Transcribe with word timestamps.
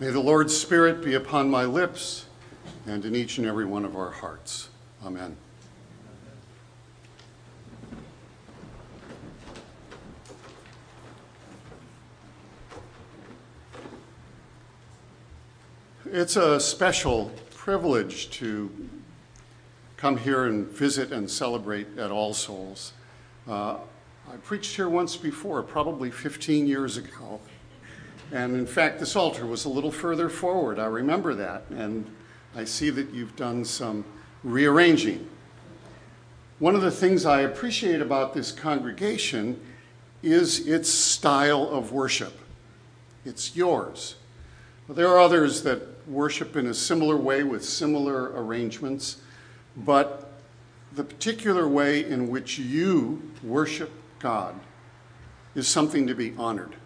May 0.00 0.08
the 0.08 0.20
Lord's 0.20 0.56
Spirit 0.56 1.04
be 1.04 1.12
upon 1.12 1.50
my 1.50 1.66
lips 1.66 2.24
and 2.86 3.04
in 3.04 3.14
each 3.14 3.36
and 3.36 3.46
every 3.46 3.66
one 3.66 3.84
of 3.84 3.94
our 3.94 4.10
hearts. 4.10 4.70
Amen. 5.04 5.36
It's 16.06 16.36
a 16.36 16.58
special 16.58 17.30
privilege 17.54 18.30
to 18.38 18.70
come 19.98 20.16
here 20.16 20.46
and 20.46 20.66
visit 20.66 21.12
and 21.12 21.30
celebrate 21.30 21.98
at 21.98 22.10
All 22.10 22.32
Souls. 22.32 22.94
Uh, 23.46 23.76
I 24.32 24.36
preached 24.42 24.76
here 24.76 24.88
once 24.88 25.18
before, 25.18 25.62
probably 25.62 26.10
15 26.10 26.66
years 26.66 26.96
ago. 26.96 27.38
And 28.32 28.54
in 28.54 28.66
fact, 28.66 29.00
this 29.00 29.16
altar 29.16 29.46
was 29.46 29.64
a 29.64 29.68
little 29.68 29.90
further 29.90 30.28
forward. 30.28 30.78
I 30.78 30.86
remember 30.86 31.34
that. 31.34 31.64
And 31.70 32.06
I 32.54 32.64
see 32.64 32.90
that 32.90 33.10
you've 33.10 33.36
done 33.36 33.64
some 33.64 34.04
rearranging. 34.44 35.28
One 36.58 36.74
of 36.74 36.82
the 36.82 36.90
things 36.90 37.24
I 37.24 37.40
appreciate 37.40 38.00
about 38.00 38.34
this 38.34 38.52
congregation 38.52 39.60
is 40.22 40.66
its 40.66 40.90
style 40.90 41.68
of 41.68 41.92
worship. 41.92 42.38
It's 43.24 43.56
yours. 43.56 44.16
There 44.88 45.08
are 45.08 45.18
others 45.18 45.62
that 45.62 45.82
worship 46.08 46.56
in 46.56 46.66
a 46.66 46.74
similar 46.74 47.16
way 47.16 47.44
with 47.44 47.64
similar 47.64 48.32
arrangements, 48.34 49.22
but 49.76 50.32
the 50.92 51.04
particular 51.04 51.68
way 51.68 52.04
in 52.04 52.28
which 52.28 52.58
you 52.58 53.22
worship 53.42 53.90
God 54.18 54.54
is 55.54 55.68
something 55.68 56.06
to 56.06 56.14
be 56.14 56.34
honored. 56.36 56.76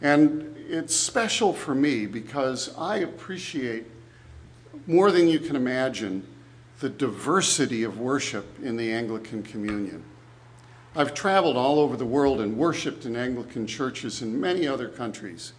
And 0.00 0.56
it's 0.68 0.94
special 0.94 1.52
for 1.52 1.74
me 1.74 2.06
because 2.06 2.74
I 2.76 2.98
appreciate 2.98 3.86
more 4.86 5.10
than 5.10 5.28
you 5.28 5.38
can 5.38 5.56
imagine 5.56 6.26
the 6.80 6.88
diversity 6.88 7.84
of 7.84 7.98
worship 7.98 8.46
in 8.62 8.76
the 8.76 8.92
Anglican 8.92 9.42
Communion. 9.42 10.04
I've 10.96 11.14
traveled 11.14 11.56
all 11.56 11.80
over 11.80 11.96
the 11.96 12.04
world 12.04 12.40
and 12.40 12.56
worshiped 12.56 13.04
in 13.04 13.16
Anglican 13.16 13.66
churches 13.66 14.22
in 14.22 14.40
many 14.40 14.66
other 14.66 14.88
countries, 14.88 15.52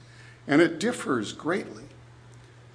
and 0.48 0.62
it 0.62 0.80
differs 0.80 1.34
greatly. 1.34 1.84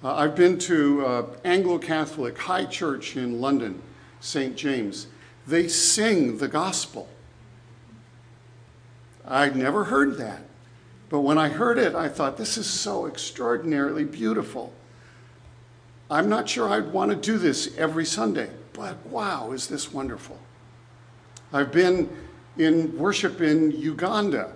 Uh, 0.03 0.15
I've 0.15 0.35
been 0.35 0.57
to 0.59 1.05
uh, 1.05 1.25
Anglo 1.43 1.77
Catholic 1.77 2.37
High 2.37 2.65
Church 2.65 3.15
in 3.15 3.39
London, 3.39 3.81
St. 4.19 4.55
James. 4.55 5.07
They 5.47 5.67
sing 5.67 6.37
the 6.37 6.47
gospel. 6.47 7.07
I'd 9.27 9.55
never 9.55 9.85
heard 9.85 10.17
that. 10.17 10.41
But 11.11 11.19
when 11.19 11.37
I 11.37 11.49
heard 11.49 11.77
it, 11.77 11.93
I 11.93 12.07
thought, 12.07 12.37
this 12.37 12.57
is 12.57 12.65
so 12.65 13.05
extraordinarily 13.05 14.05
beautiful. 14.05 14.71
I'm 16.09 16.29
not 16.29 16.47
sure 16.47 16.69
I'd 16.69 16.93
want 16.93 17.11
to 17.11 17.17
do 17.17 17.37
this 17.37 17.77
every 17.77 18.05
Sunday, 18.05 18.49
but 18.71 18.95
wow, 19.07 19.51
is 19.51 19.67
this 19.67 19.91
wonderful. 19.91 20.39
I've 21.51 21.73
been 21.73 22.09
in 22.57 22.97
worship 22.97 23.41
in 23.41 23.71
Uganda 23.71 24.53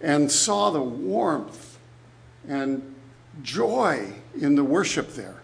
and 0.00 0.32
saw 0.32 0.70
the 0.70 0.80
warmth 0.80 1.78
and 2.48 2.94
joy 3.42 4.10
in 4.40 4.54
the 4.54 4.64
worship 4.64 5.12
there. 5.12 5.42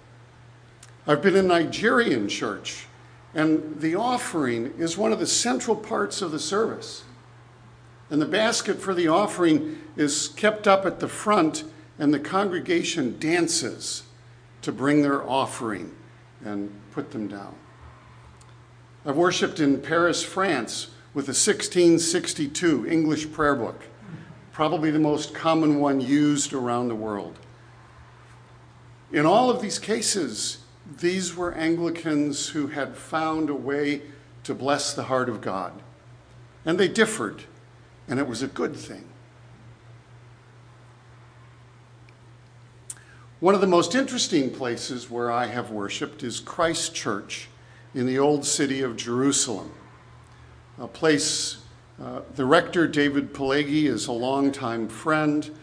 I've 1.07 1.21
been 1.21 1.37
in 1.37 1.49
Nigerian 1.49 2.31
church, 2.31 2.87
and 3.35 3.79
the 3.79 3.97
offering 3.97 4.73
is 4.79 4.97
one 4.97 5.13
of 5.13 5.19
the 5.19 5.27
central 5.27 5.77
parts 5.77 6.23
of 6.23 6.31
the 6.31 6.41
service. 6.41 7.05
And 8.15 8.23
the 8.23 8.27
basket 8.27 8.81
for 8.81 8.95
the 8.95 9.09
offering 9.09 9.81
is 9.97 10.29
kept 10.29 10.69
up 10.69 10.87
at 10.87 11.01
the 11.01 11.09
front, 11.09 11.65
and 11.99 12.15
the 12.15 12.21
congregation 12.21 13.19
dances 13.19 14.05
to 14.63 14.71
bring 14.71 15.03
their 15.03 15.29
offering 15.29 15.93
and 16.45 16.71
put 16.93 17.11
them 17.11 17.27
down. 17.27 17.57
I've 19.05 19.17
worshiped 19.17 19.59
in 19.59 19.81
Paris, 19.81 20.23
France, 20.23 20.91
with 21.13 21.25
a 21.25 21.35
1662 21.35 22.87
English 22.87 23.33
prayer 23.33 23.57
book, 23.57 23.83
probably 24.53 24.93
the 24.93 25.01
most 25.01 25.35
common 25.35 25.81
one 25.81 26.01
used 26.01 26.53
around 26.53 26.87
the 26.87 26.95
world. 26.95 27.37
In 29.11 29.27
all 29.27 29.51
of 29.51 29.61
these 29.61 29.81
cases, 29.81 30.59
these 31.01 31.35
were 31.35 31.53
Anglicans 31.55 32.51
who 32.51 32.69
had 32.69 32.97
found 32.97 33.51
a 33.51 33.55
way 33.55 34.03
to 34.45 34.55
bless 34.55 34.95
the 34.95 35.03
heart 35.03 35.29
of 35.29 35.41
God. 35.41 35.73
And 36.65 36.79
they 36.79 36.87
differed, 36.87 37.43
and 38.09 38.19
it 38.19 38.27
was 38.27 38.43
a 38.43 38.47
good 38.47 38.77
thing. 38.77 39.05
One 43.41 43.55
of 43.55 43.61
the 43.61 43.67
most 43.67 43.95
interesting 43.95 44.51
places 44.51 45.11
where 45.11 45.31
I 45.31 45.47
have 45.47 45.71
worshiped 45.71 46.23
is 46.23 46.41
Christ 46.41 46.95
Church 46.95 47.49
in 47.95 48.07
the 48.07 48.19
old 48.19 48.45
city 48.45 48.81
of 48.81 48.97
Jerusalem, 48.97 49.73
a 50.79 50.89
place 50.89 51.59
uh, 52.03 52.23
the 52.35 52.45
rector, 52.45 52.89
David 52.89 53.33
Pileggi, 53.33 53.85
is 53.85 54.09
a 54.09 54.13
longtime 54.13 54.89
friend. 54.89 55.57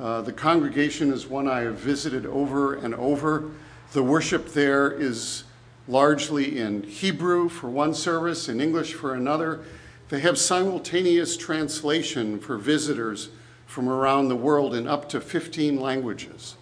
Uh, 0.00 0.20
the 0.20 0.32
congregation 0.32 1.12
is 1.12 1.28
one 1.28 1.46
I 1.46 1.60
have 1.60 1.76
visited 1.76 2.26
over 2.26 2.74
and 2.74 2.92
over. 2.96 3.50
The 3.92 4.02
worship 4.02 4.48
there 4.48 4.90
is 4.90 5.44
largely 5.86 6.58
in 6.58 6.82
Hebrew 6.82 7.48
for 7.48 7.70
one 7.70 7.94
service, 7.94 8.48
in 8.48 8.60
English 8.60 8.94
for 8.94 9.14
another. 9.14 9.60
They 10.08 10.20
have 10.20 10.38
simultaneous 10.38 11.36
translation 11.36 12.38
for 12.38 12.56
visitors 12.58 13.30
from 13.66 13.88
around 13.88 14.28
the 14.28 14.36
world 14.36 14.74
in 14.74 14.86
up 14.86 15.08
to 15.08 15.20
15 15.20 15.80
languages. 15.80 16.56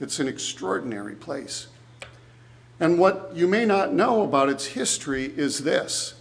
It's 0.00 0.18
an 0.18 0.26
extraordinary 0.26 1.14
place. 1.14 1.68
And 2.80 2.98
what 2.98 3.32
you 3.34 3.46
may 3.46 3.64
not 3.64 3.92
know 3.92 4.22
about 4.22 4.48
its 4.48 4.66
history 4.66 5.32
is 5.36 5.62
this 5.62 6.14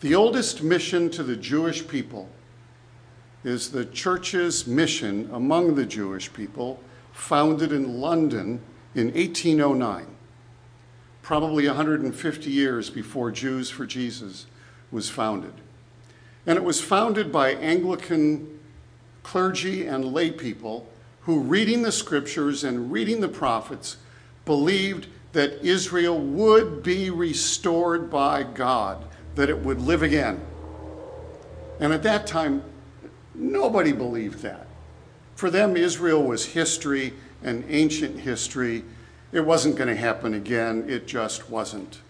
the 0.00 0.14
oldest 0.14 0.62
mission 0.62 1.10
to 1.10 1.22
the 1.22 1.36
Jewish 1.36 1.86
people 1.86 2.28
is 3.44 3.70
the 3.70 3.84
church's 3.84 4.66
mission 4.66 5.28
among 5.32 5.74
the 5.74 5.86
Jewish 5.86 6.32
people, 6.32 6.80
founded 7.12 7.72
in 7.72 8.00
London 8.00 8.60
in 8.94 9.06
1809, 9.06 10.06
probably 11.22 11.66
150 11.66 12.50
years 12.50 12.90
before 12.90 13.30
Jews 13.30 13.68
for 13.68 13.84
Jesus 13.84 14.46
was 14.90 15.10
founded. 15.10 15.54
And 16.46 16.56
it 16.56 16.64
was 16.64 16.80
founded 16.80 17.30
by 17.30 17.52
Anglican 17.54 18.58
clergy 19.22 19.86
and 19.86 20.12
lay 20.12 20.30
people 20.30 20.88
who, 21.22 21.38
reading 21.40 21.82
the 21.82 21.92
scriptures 21.92 22.64
and 22.64 22.90
reading 22.90 23.20
the 23.20 23.28
prophets, 23.28 23.96
believed 24.44 25.06
that 25.32 25.64
Israel 25.64 26.18
would 26.18 26.82
be 26.82 27.10
restored 27.10 28.10
by 28.10 28.42
God, 28.42 29.04
that 29.34 29.48
it 29.48 29.58
would 29.58 29.80
live 29.80 30.02
again. 30.02 30.40
And 31.80 31.92
at 31.92 32.02
that 32.02 32.26
time, 32.26 32.62
nobody 33.34 33.92
believed 33.92 34.40
that. 34.40 34.66
For 35.36 35.50
them, 35.50 35.76
Israel 35.76 36.22
was 36.22 36.44
history 36.44 37.14
and 37.42 37.64
ancient 37.68 38.20
history. 38.20 38.84
It 39.32 39.40
wasn't 39.40 39.76
going 39.76 39.88
to 39.88 39.96
happen 39.96 40.34
again, 40.34 40.84
it 40.88 41.06
just 41.06 41.48
wasn't. 41.48 42.00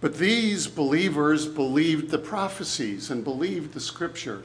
But 0.00 0.18
these 0.18 0.66
believers 0.66 1.46
believed 1.46 2.10
the 2.10 2.18
prophecies 2.18 3.10
and 3.10 3.24
believed 3.24 3.72
the 3.72 3.80
scripture. 3.80 4.42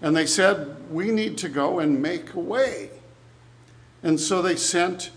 And 0.00 0.16
they 0.16 0.26
said, 0.26 0.76
We 0.90 1.10
need 1.10 1.38
to 1.38 1.48
go 1.48 1.80
and 1.80 2.00
make 2.00 2.34
a 2.34 2.40
way. 2.40 2.90
And 4.02 4.18
so 4.18 4.42
they 4.42 4.56
sent 4.56 5.10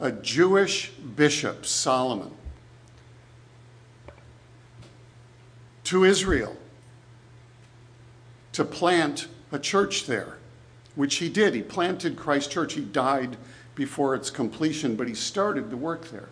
a 0.00 0.10
Jewish 0.10 0.90
bishop, 0.90 1.64
Solomon, 1.64 2.32
to 5.84 6.04
Israel 6.04 6.56
to 8.52 8.64
plant 8.64 9.28
a 9.50 9.58
church 9.58 10.06
there, 10.06 10.38
which 10.94 11.16
he 11.16 11.28
did. 11.28 11.54
He 11.54 11.62
planted 11.62 12.16
Christ 12.16 12.50
Church. 12.50 12.74
He 12.74 12.82
died 12.82 13.36
before 13.74 14.14
its 14.14 14.30
completion, 14.30 14.96
but 14.96 15.08
he 15.08 15.14
started 15.14 15.70
the 15.70 15.76
work 15.76 16.10
there. 16.10 16.28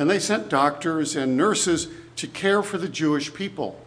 And 0.00 0.08
they 0.08 0.18
sent 0.18 0.48
doctors 0.48 1.14
and 1.14 1.36
nurses 1.36 1.88
to 2.16 2.26
care 2.26 2.62
for 2.62 2.78
the 2.78 2.88
Jewish 2.88 3.34
people 3.34 3.78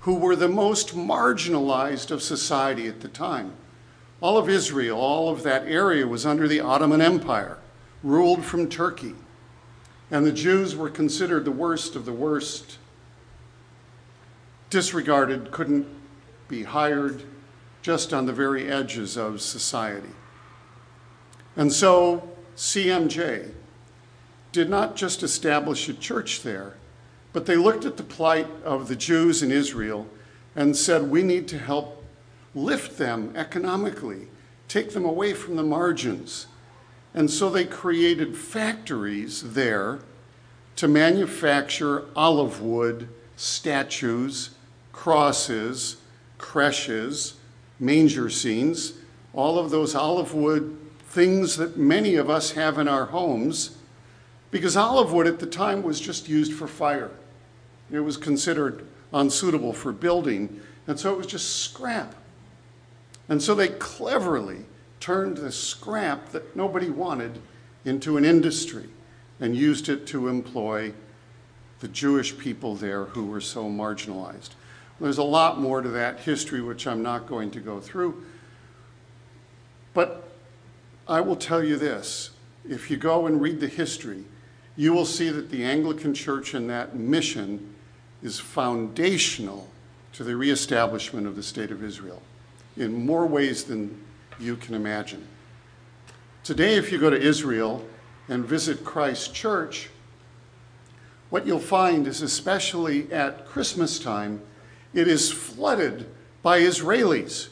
who 0.00 0.16
were 0.16 0.36
the 0.36 0.50
most 0.50 0.94
marginalized 0.94 2.10
of 2.10 2.20
society 2.20 2.88
at 2.88 3.00
the 3.00 3.08
time. 3.08 3.54
All 4.20 4.36
of 4.36 4.50
Israel, 4.50 5.00
all 5.00 5.30
of 5.30 5.44
that 5.44 5.66
area 5.66 6.06
was 6.06 6.26
under 6.26 6.46
the 6.46 6.60
Ottoman 6.60 7.00
Empire, 7.00 7.56
ruled 8.02 8.44
from 8.44 8.68
Turkey. 8.68 9.14
And 10.10 10.26
the 10.26 10.30
Jews 10.30 10.76
were 10.76 10.90
considered 10.90 11.46
the 11.46 11.52
worst 11.52 11.96
of 11.96 12.04
the 12.04 12.12
worst, 12.12 12.76
disregarded, 14.68 15.52
couldn't 15.52 15.86
be 16.48 16.64
hired, 16.64 17.22
just 17.80 18.12
on 18.12 18.26
the 18.26 18.32
very 18.34 18.70
edges 18.70 19.16
of 19.16 19.40
society. 19.40 20.12
And 21.56 21.72
so 21.72 22.28
CMJ 22.56 23.52
did 24.52 24.70
not 24.70 24.96
just 24.96 25.22
establish 25.22 25.88
a 25.88 25.94
church 25.94 26.42
there, 26.42 26.74
but 27.32 27.46
they 27.46 27.56
looked 27.56 27.84
at 27.84 27.96
the 27.96 28.02
plight 28.02 28.48
of 28.64 28.88
the 28.88 28.96
Jews 28.96 29.42
in 29.42 29.50
Israel 29.50 30.06
and 30.54 30.76
said, 30.76 31.10
we 31.10 31.22
need 31.22 31.46
to 31.48 31.58
help 31.58 32.04
lift 32.54 32.96
them 32.96 33.32
economically, 33.36 34.28
take 34.68 34.92
them 34.92 35.04
away 35.04 35.34
from 35.34 35.56
the 35.56 35.62
margins. 35.62 36.46
And 37.14 37.30
so 37.30 37.50
they 37.50 37.64
created 37.64 38.36
factories 38.36 39.52
there 39.52 40.00
to 40.76 40.88
manufacture 40.88 42.04
olive 42.14 42.60
wood 42.60 43.08
statues, 43.36 44.50
crosses, 44.92 45.98
creches, 46.38 47.34
manger 47.78 48.30
scenes, 48.30 48.94
all 49.34 49.58
of 49.58 49.70
those 49.70 49.94
olive 49.94 50.32
wood 50.34 50.76
things 51.08 51.56
that 51.56 51.76
many 51.76 52.14
of 52.16 52.28
us 52.28 52.52
have 52.52 52.78
in 52.78 52.88
our 52.88 53.06
homes, 53.06 53.76
because 54.50 54.76
olive 54.76 55.12
wood 55.12 55.26
at 55.26 55.38
the 55.38 55.46
time 55.46 55.82
was 55.82 56.00
just 56.00 56.28
used 56.28 56.52
for 56.52 56.66
fire. 56.66 57.10
It 57.90 58.00
was 58.00 58.16
considered 58.16 58.86
unsuitable 59.12 59.72
for 59.72 59.92
building, 59.92 60.60
and 60.86 60.98
so 60.98 61.12
it 61.12 61.18
was 61.18 61.26
just 61.26 61.60
scrap. 61.60 62.14
And 63.28 63.42
so 63.42 63.54
they 63.54 63.68
cleverly 63.68 64.64
turned 65.00 65.38
the 65.38 65.52
scrap 65.52 66.30
that 66.30 66.56
nobody 66.56 66.90
wanted 66.90 67.40
into 67.84 68.16
an 68.16 68.24
industry 68.24 68.88
and 69.40 69.56
used 69.56 69.88
it 69.88 70.06
to 70.08 70.28
employ 70.28 70.92
the 71.80 71.88
Jewish 71.88 72.36
people 72.38 72.74
there 72.74 73.04
who 73.04 73.26
were 73.26 73.40
so 73.40 73.64
marginalized. 73.64 74.50
There's 75.00 75.18
a 75.18 75.24
lot 75.24 75.60
more 75.60 75.82
to 75.82 75.88
that 75.90 76.20
history, 76.20 76.62
which 76.62 76.86
I'm 76.86 77.02
not 77.02 77.26
going 77.26 77.50
to 77.50 77.60
go 77.60 77.80
through. 77.80 78.24
But 79.92 80.28
I 81.06 81.20
will 81.20 81.36
tell 81.36 81.62
you 81.62 81.76
this 81.76 82.30
if 82.68 82.90
you 82.90 82.96
go 82.96 83.26
and 83.26 83.40
read 83.40 83.60
the 83.60 83.68
history, 83.68 84.24
you 84.76 84.92
will 84.92 85.06
see 85.06 85.30
that 85.30 85.50
the 85.50 85.64
Anglican 85.64 86.12
Church 86.14 86.54
and 86.54 86.68
that 86.68 86.94
mission 86.94 87.74
is 88.22 88.38
foundational 88.38 89.68
to 90.12 90.24
the 90.24 90.36
reestablishment 90.36 91.26
of 91.26 91.36
the 91.36 91.42
State 91.42 91.70
of 91.70 91.82
Israel 91.82 92.22
in 92.76 93.06
more 93.06 93.26
ways 93.26 93.64
than 93.64 94.02
you 94.38 94.56
can 94.56 94.74
imagine. 94.74 95.26
Today, 96.44 96.76
if 96.76 96.92
you 96.92 96.98
go 96.98 97.10
to 97.10 97.20
Israel 97.20 97.84
and 98.28 98.44
visit 98.44 98.84
Christ 98.84 99.34
Church, 99.34 99.88
what 101.30 101.46
you'll 101.46 101.58
find 101.58 102.06
is, 102.06 102.22
especially 102.22 103.10
at 103.12 103.46
Christmas 103.46 103.98
time, 103.98 104.40
it 104.94 105.08
is 105.08 105.32
flooded 105.32 106.06
by 106.42 106.60
Israelis, 106.60 107.48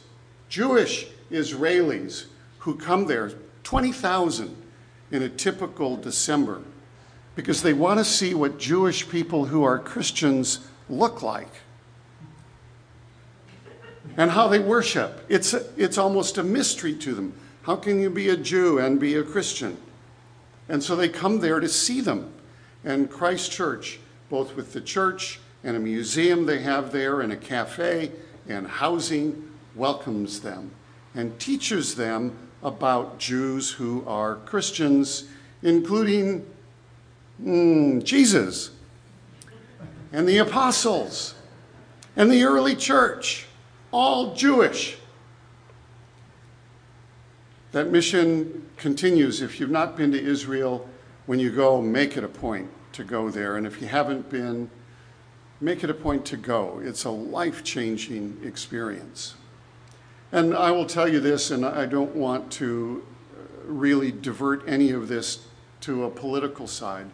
Jewish 0.47 1.07
Israelis, 1.31 2.25
who 2.59 2.75
come 2.75 3.05
there, 3.05 3.31
20,000 3.63 4.55
in 5.11 5.23
a 5.23 5.29
typical 5.29 5.97
December, 5.97 6.61
because 7.35 7.61
they 7.61 7.73
want 7.73 7.99
to 7.99 8.05
see 8.05 8.33
what 8.33 8.57
Jewish 8.57 9.07
people 9.09 9.45
who 9.45 9.63
are 9.63 9.77
Christians 9.77 10.67
look 10.89 11.21
like 11.21 11.49
and 14.17 14.31
how 14.31 14.47
they 14.47 14.59
worship. 14.59 15.25
It's, 15.29 15.53
a, 15.53 15.65
it's 15.75 15.97
almost 15.97 16.37
a 16.37 16.43
mystery 16.43 16.95
to 16.95 17.13
them. 17.13 17.33
How 17.63 17.75
can 17.75 17.99
you 17.99 18.09
be 18.09 18.29
a 18.29 18.37
Jew 18.37 18.79
and 18.79 18.99
be 18.99 19.15
a 19.15 19.23
Christian? 19.23 19.77
And 20.69 20.81
so 20.81 20.95
they 20.95 21.09
come 21.09 21.39
there 21.39 21.59
to 21.59 21.67
see 21.67 22.01
them. 22.01 22.31
And 22.83 23.09
Christ 23.09 23.51
Church, 23.51 23.99
both 24.29 24.55
with 24.55 24.73
the 24.73 24.81
church 24.81 25.39
and 25.63 25.75
a 25.75 25.79
museum 25.79 26.45
they 26.45 26.59
have 26.61 26.91
there, 26.91 27.21
and 27.21 27.33
a 27.33 27.37
cafe 27.37 28.11
and 28.47 28.67
housing, 28.67 29.49
welcomes 29.75 30.41
them 30.41 30.71
and 31.15 31.37
teaches 31.39 31.95
them 31.95 32.35
about 32.61 33.17
Jews 33.19 33.71
who 33.71 34.03
are 34.07 34.35
Christians, 34.35 35.27
including 35.63 36.45
mm, 37.41 38.03
Jesus 38.03 38.71
and 40.11 40.27
the 40.27 40.37
apostles 40.37 41.35
and 42.15 42.31
the 42.31 42.43
early 42.43 42.75
church 42.75 43.45
all 43.91 44.33
Jewish. 44.33 44.97
That 47.71 47.91
mission 47.91 48.69
continues. 48.77 49.41
If 49.41 49.59
you've 49.59 49.69
not 49.69 49.97
been 49.97 50.11
to 50.13 50.21
Israel, 50.21 50.87
when 51.25 51.39
you 51.39 51.51
go, 51.51 51.81
make 51.81 52.15
it 52.17 52.23
a 52.23 52.27
point 52.27 52.69
to 52.93 53.03
go 53.03 53.29
there. 53.29 53.57
And 53.57 53.67
if 53.67 53.81
you 53.81 53.87
haven't 53.87 54.29
been, 54.29 54.69
make 55.59 55.83
it 55.83 55.89
a 55.89 55.93
point 55.93 56.25
to 56.27 56.37
go. 56.37 56.79
It's 56.83 57.03
a 57.03 57.09
life 57.09 57.63
changing 57.63 58.39
experience. 58.43 59.35
And 60.31 60.55
I 60.55 60.71
will 60.71 60.85
tell 60.85 61.07
you 61.07 61.19
this, 61.19 61.51
and 61.51 61.65
I 61.65 61.85
don't 61.85 62.15
want 62.15 62.51
to 62.53 63.05
really 63.65 64.11
divert 64.11 64.67
any 64.67 64.91
of 64.91 65.07
this 65.07 65.47
to 65.81 66.05
a 66.05 66.09
political 66.09 66.67
side, 66.67 67.07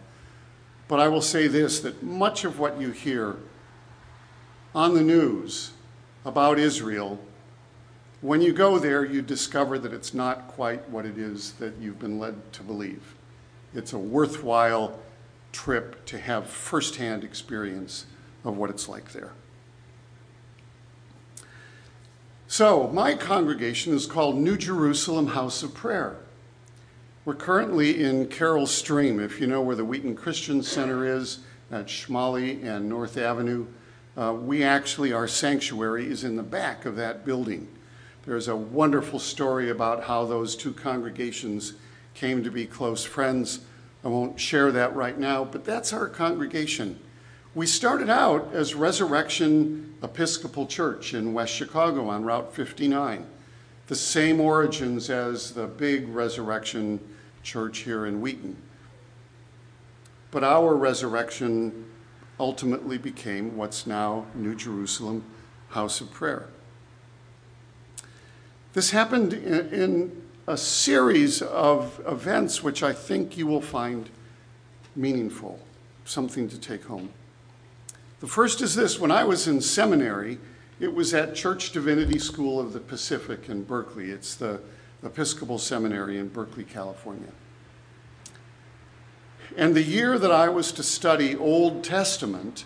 but 0.91 0.99
I 0.99 1.07
will 1.07 1.21
say 1.21 1.47
this 1.47 1.79
that 1.79 2.03
much 2.03 2.43
of 2.43 2.59
what 2.59 2.77
you 2.77 2.91
hear 2.91 3.37
on 4.75 4.93
the 4.93 5.01
news 5.01 5.71
about 6.25 6.59
Israel, 6.59 7.17
when 8.19 8.41
you 8.41 8.51
go 8.51 8.77
there, 8.77 9.05
you 9.05 9.21
discover 9.21 9.79
that 9.79 9.93
it's 9.93 10.13
not 10.13 10.49
quite 10.49 10.89
what 10.89 11.05
it 11.05 11.17
is 11.17 11.53
that 11.53 11.77
you've 11.77 11.97
been 11.97 12.19
led 12.19 12.51
to 12.51 12.61
believe. 12.61 13.15
It's 13.73 13.93
a 13.93 13.97
worthwhile 13.97 14.99
trip 15.53 16.05
to 16.07 16.19
have 16.19 16.47
firsthand 16.47 17.23
experience 17.23 18.05
of 18.43 18.57
what 18.57 18.69
it's 18.69 18.89
like 18.89 19.13
there. 19.13 19.31
So, 22.49 22.89
my 22.89 23.13
congregation 23.13 23.93
is 23.93 24.05
called 24.05 24.35
New 24.35 24.57
Jerusalem 24.57 25.27
House 25.27 25.63
of 25.63 25.73
Prayer. 25.73 26.17
We're 27.23 27.35
currently 27.35 28.03
in 28.03 28.29
Carol 28.29 28.65
Stream, 28.65 29.19
if 29.19 29.39
you 29.39 29.45
know 29.45 29.61
where 29.61 29.75
the 29.75 29.85
Wheaton 29.85 30.15
Christian 30.15 30.63
Center 30.63 31.05
is 31.05 31.41
at 31.69 31.85
Schmale 31.85 32.65
and 32.65 32.89
North 32.89 33.15
Avenue. 33.15 33.67
Uh, 34.17 34.33
we 34.33 34.63
actually, 34.63 35.13
our 35.13 35.27
sanctuary 35.27 36.07
is 36.07 36.23
in 36.23 36.35
the 36.35 36.41
back 36.41 36.83
of 36.83 36.95
that 36.95 37.23
building. 37.23 37.67
There's 38.25 38.47
a 38.47 38.55
wonderful 38.55 39.19
story 39.19 39.69
about 39.69 40.05
how 40.05 40.25
those 40.25 40.55
two 40.55 40.73
congregations 40.73 41.73
came 42.15 42.43
to 42.43 42.49
be 42.49 42.65
close 42.65 43.03
friends. 43.03 43.59
I 44.03 44.07
won't 44.07 44.39
share 44.39 44.71
that 44.71 44.95
right 44.95 45.19
now, 45.19 45.43
but 45.43 45.63
that's 45.63 45.93
our 45.93 46.07
congregation. 46.07 46.99
We 47.53 47.67
started 47.67 48.09
out 48.09 48.49
as 48.51 48.73
Resurrection 48.73 49.93
Episcopal 50.01 50.65
Church 50.65 51.13
in 51.13 51.35
West 51.35 51.53
Chicago 51.53 52.09
on 52.09 52.23
Route 52.23 52.51
59, 52.51 53.27
the 53.85 53.95
same 53.95 54.41
origins 54.41 55.11
as 55.11 55.51
the 55.51 55.67
big 55.67 56.07
Resurrection 56.07 56.99
Church 57.43 57.79
here 57.79 58.05
in 58.05 58.21
Wheaton. 58.21 58.57
But 60.31 60.43
our 60.43 60.75
resurrection 60.75 61.85
ultimately 62.39 62.97
became 62.97 63.57
what's 63.57 63.85
now 63.85 64.25
New 64.33 64.55
Jerusalem 64.55 65.23
House 65.69 66.01
of 66.01 66.11
Prayer. 66.11 66.47
This 68.73 68.91
happened 68.91 69.33
in, 69.33 70.21
a 70.47 70.57
series 70.57 71.41
of 71.43 72.01
events 72.07 72.63
which 72.63 72.81
I 72.81 72.93
think 72.93 73.37
you 73.37 73.45
will 73.45 73.61
find 73.61 74.09
meaningful, 74.95 75.59
something 76.03 76.49
to 76.49 76.59
take 76.59 76.85
home. 76.85 77.11
The 78.21 78.27
first 78.27 78.59
is 78.59 78.75
this 78.75 78.99
when 78.99 79.11
I 79.11 79.23
was 79.23 79.47
in 79.47 79.61
seminary, 79.61 80.39
it 80.79 80.93
was 80.93 81.13
at 81.13 81.35
Church 81.35 81.71
Divinity 81.71 82.17
School 82.17 82.59
of 82.59 82.73
the 82.73 82.79
Pacific 82.79 83.49
in 83.49 83.63
Berkeley. 83.63 84.09
It's 84.09 84.33
the 84.33 84.59
Episcopal 85.03 85.57
Seminary 85.57 86.17
in 86.17 86.27
Berkeley, 86.27 86.63
California. 86.63 87.31
And 89.57 89.75
the 89.75 89.83
year 89.83 90.17
that 90.17 90.31
I 90.31 90.49
was 90.49 90.71
to 90.73 90.83
study 90.83 91.35
Old 91.35 91.83
Testament, 91.83 92.65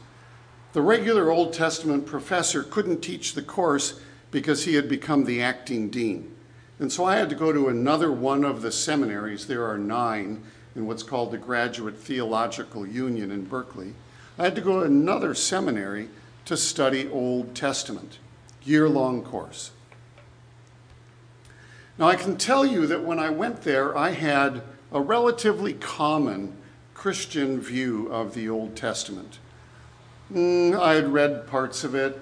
the 0.73 0.81
regular 0.81 1.31
Old 1.31 1.53
Testament 1.53 2.05
professor 2.05 2.61
couldn't 2.61 3.01
teach 3.01 3.33
the 3.33 3.41
course 3.41 3.99
because 4.31 4.65
he 4.65 4.75
had 4.75 4.89
become 4.89 5.23
the 5.23 5.41
acting 5.41 5.89
dean. 5.89 6.35
And 6.79 6.91
so 6.91 7.05
I 7.05 7.15
had 7.15 7.29
to 7.29 7.35
go 7.35 7.53
to 7.53 7.69
another 7.69 8.11
one 8.11 8.43
of 8.43 8.61
the 8.61 8.71
seminaries. 8.71 9.47
There 9.47 9.65
are 9.65 9.77
nine 9.77 10.43
in 10.75 10.85
what's 10.85 11.03
called 11.03 11.31
the 11.31 11.37
Graduate 11.37 11.97
Theological 11.97 12.85
Union 12.85 13.31
in 13.31 13.45
Berkeley. 13.45 13.93
I 14.37 14.43
had 14.43 14.55
to 14.55 14.61
go 14.61 14.81
to 14.81 14.85
another 14.85 15.33
seminary 15.33 16.09
to 16.43 16.57
study 16.57 17.09
Old 17.09 17.55
Testament, 17.55 18.19
year 18.63 18.89
long 18.89 19.23
course. 19.23 19.71
Now, 21.97 22.07
I 22.07 22.15
can 22.15 22.35
tell 22.35 22.65
you 22.65 22.87
that 22.87 23.03
when 23.03 23.19
I 23.19 23.29
went 23.29 23.61
there, 23.61 23.97
I 23.97 24.09
had 24.09 24.61
a 24.91 24.99
relatively 24.99 25.73
common 25.73 26.53
Christian 26.93 27.61
view 27.61 28.07
of 28.11 28.33
the 28.33 28.49
Old 28.49 28.75
Testament. 28.75 29.39
Mm, 30.33 30.77
I 30.77 30.95
had 30.95 31.13
read 31.13 31.47
parts 31.47 31.85
of 31.85 31.95
it. 31.95 32.19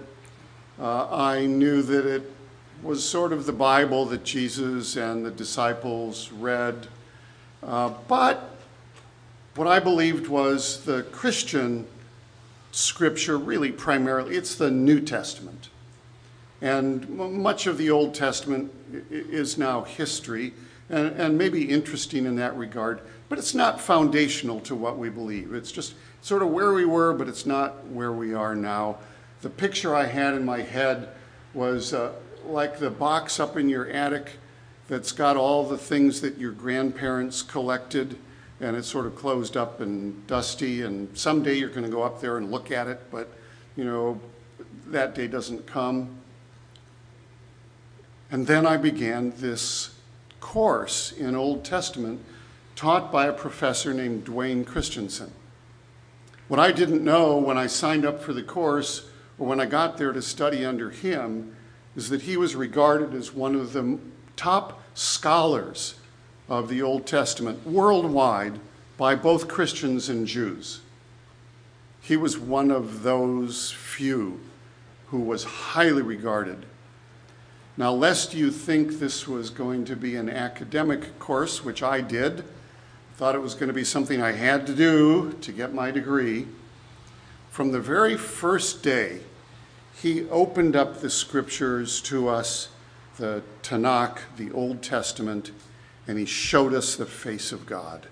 Uh, 0.80 1.08
I 1.10 1.46
knew 1.48 1.82
that 1.82 2.06
it 2.06 2.32
was 2.84 3.04
sort 3.08 3.34
of 3.34 3.46
the 3.46 3.54
Bible 3.54 4.06
that 4.08 4.24
Jesus 4.24 4.96
and 4.96 5.26
the 5.26 5.32
disciples 5.32 6.32
read. 6.32 6.88
Uh, 7.64 7.94
but 8.08 8.56
what 9.56 9.68
I 9.68 9.80
believed 9.80 10.28
was 10.28 10.84
the 10.84 11.04
Christian 11.04 11.88
scripture, 12.72 13.38
really 13.38 13.72
primarily, 13.72 14.36
it's 14.36 14.56
the 14.56 14.70
New 14.70 15.00
Testament. 15.00 15.70
And 16.64 17.08
much 17.10 17.68
of 17.68 17.78
the 17.78 17.92
Old 17.92 18.16
Testament 18.16 18.72
is 19.12 19.58
now 19.58 19.84
history 19.84 20.54
and, 20.90 21.08
and 21.20 21.38
maybe 21.38 21.70
interesting 21.70 22.26
in 22.26 22.38
that 22.38 22.58
regard 22.58 23.02
but 23.34 23.40
it's 23.40 23.56
not 23.56 23.82
foundational 23.82 24.60
to 24.60 24.76
what 24.76 25.00
we 25.00 25.10
believe. 25.10 25.56
It's 25.56 25.72
just 25.72 25.96
sort 26.22 26.44
of 26.44 26.50
where 26.50 26.72
we 26.72 26.86
were, 26.86 27.16
but 27.16 27.28
it's 27.28 27.48
not 27.48 27.84
where 27.88 28.12
we 28.12 28.36
are 28.36 28.56
now. 28.56 28.98
The 29.42 29.50
picture 29.50 29.96
I 29.96 30.06
had 30.06 30.36
in 30.36 30.46
my 30.46 30.62
head 30.62 31.10
was 31.56 31.96
uh, 31.96 32.14
like 32.46 32.78
the 32.78 32.92
box 32.92 33.40
up 33.40 33.58
in 33.58 33.70
your 33.70 33.90
attic 33.90 34.34
that's 34.88 35.12
got 35.12 35.36
all 35.36 35.64
the 35.64 35.80
things 35.80 36.22
that 36.22 36.38
your 36.38 36.52
grandparents 36.52 37.42
collected, 37.42 38.18
and 38.60 38.76
it's 38.76 38.88
sort 38.88 39.08
of 39.08 39.16
closed 39.16 39.58
up 39.58 39.82
and 39.82 40.28
dusty. 40.28 40.84
And 40.84 41.18
someday 41.18 41.56
you're 41.56 41.70
going 41.70 41.86
to 41.86 41.90
go 41.90 42.04
up 42.04 42.22
there 42.22 42.38
and 42.38 42.52
look 42.52 42.70
at 42.70 42.88
it, 42.88 43.02
but 43.10 43.34
you 43.76 43.84
know, 43.84 44.20
that 44.90 45.16
day 45.16 45.28
doesn't 45.28 45.66
come. 45.66 46.16
And 48.34 48.48
then 48.48 48.66
I 48.66 48.78
began 48.78 49.32
this 49.38 49.92
course 50.40 51.12
in 51.12 51.36
Old 51.36 51.64
Testament 51.64 52.20
taught 52.76 53.12
by 53.12 53.28
a 53.28 53.32
professor 53.32 53.94
named 53.94 54.24
Duane 54.24 54.66
Christensen. 54.66 55.32
What 56.48 56.60
I 56.60 56.72
didn't 56.72 57.04
know 57.04 57.38
when 57.38 57.60
I 57.60 57.68
signed 57.68 58.08
up 58.08 58.24
for 58.24 58.34
the 58.34 58.42
course 58.42 59.08
or 59.38 59.46
when 59.46 59.60
I 59.60 59.68
got 59.68 60.00
there 60.00 60.12
to 60.12 60.22
study 60.24 60.66
under 60.66 60.90
him 60.90 61.56
is 61.96 62.10
that 62.10 62.24
he 62.24 62.36
was 62.36 62.56
regarded 62.56 63.14
as 63.14 63.32
one 63.32 63.54
of 63.54 63.72
the 63.72 64.00
top 64.36 64.82
scholars 64.96 65.94
of 66.50 66.70
the 66.70 66.82
Old 66.82 67.06
Testament 67.06 67.64
worldwide 67.68 68.60
by 68.98 69.14
both 69.14 69.48
Christians 69.48 70.10
and 70.10 70.26
Jews. 70.26 70.80
He 72.02 72.18
was 72.18 72.40
one 72.40 72.72
of 72.72 73.04
those 73.04 73.70
few 73.70 74.40
who 75.10 75.20
was 75.20 75.44
highly 75.44 76.02
regarded. 76.02 76.66
Now, 77.76 77.92
lest 77.92 78.36
you 78.36 78.52
think 78.52 79.00
this 79.00 79.28
was 79.28 79.50
going 79.50 79.86
to 79.86 79.96
be 79.96 80.16
an 80.16 80.30
academic 80.30 81.18
course, 81.18 81.64
which 81.64 81.82
I 81.82 82.02
did, 82.02 82.44
thought 83.16 83.34
it 83.34 83.42
was 83.42 83.56
going 83.56 83.68
to 83.68 83.74
be 83.74 83.84
something 83.84 84.22
I 84.22 84.34
had 84.34 84.68
to 84.68 84.76
do 84.76 85.34
to 85.42 85.52
get 85.52 85.74
my 85.74 85.90
degree, 85.90 86.48
from 87.50 87.72
the 87.72 87.80
very 87.80 88.18
first 88.18 88.82
day, 88.82 89.20
he 90.02 90.28
opened 90.30 90.76
up 90.76 91.02
the 91.02 91.10
scriptures 91.10 92.02
to 92.02 92.28
us, 92.28 92.70
the 93.18 93.44
Tanakh, 93.62 94.20
the 94.38 94.52
Old 94.52 94.82
Testament, 94.82 95.52
and 96.08 96.18
he 96.18 96.26
showed 96.26 96.74
us 96.74 96.96
the 96.96 97.06
face 97.06 97.52
of 97.52 97.66
God. 97.66 98.08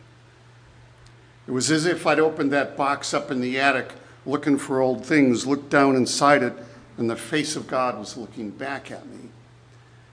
It 1.48 1.52
was 1.52 1.72
as 1.72 1.86
if 1.86 2.06
I'd 2.06 2.20
opened 2.20 2.52
that 2.52 2.78
box 2.78 3.14
up 3.14 3.32
in 3.32 3.42
the 3.42 3.60
attic 3.60 3.94
looking 4.26 4.58
for 4.58 4.80
old 4.80 5.06
things, 5.06 5.48
looked 5.48 5.70
down 5.70 5.96
inside 5.96 6.44
it, 6.44 6.54
and 6.98 7.10
the 7.10 7.16
face 7.16 7.56
of 7.56 7.68
God 7.68 7.98
was 7.98 8.16
looking 8.18 8.52
back 8.52 8.92
at 8.92 9.08
me. 9.08 9.30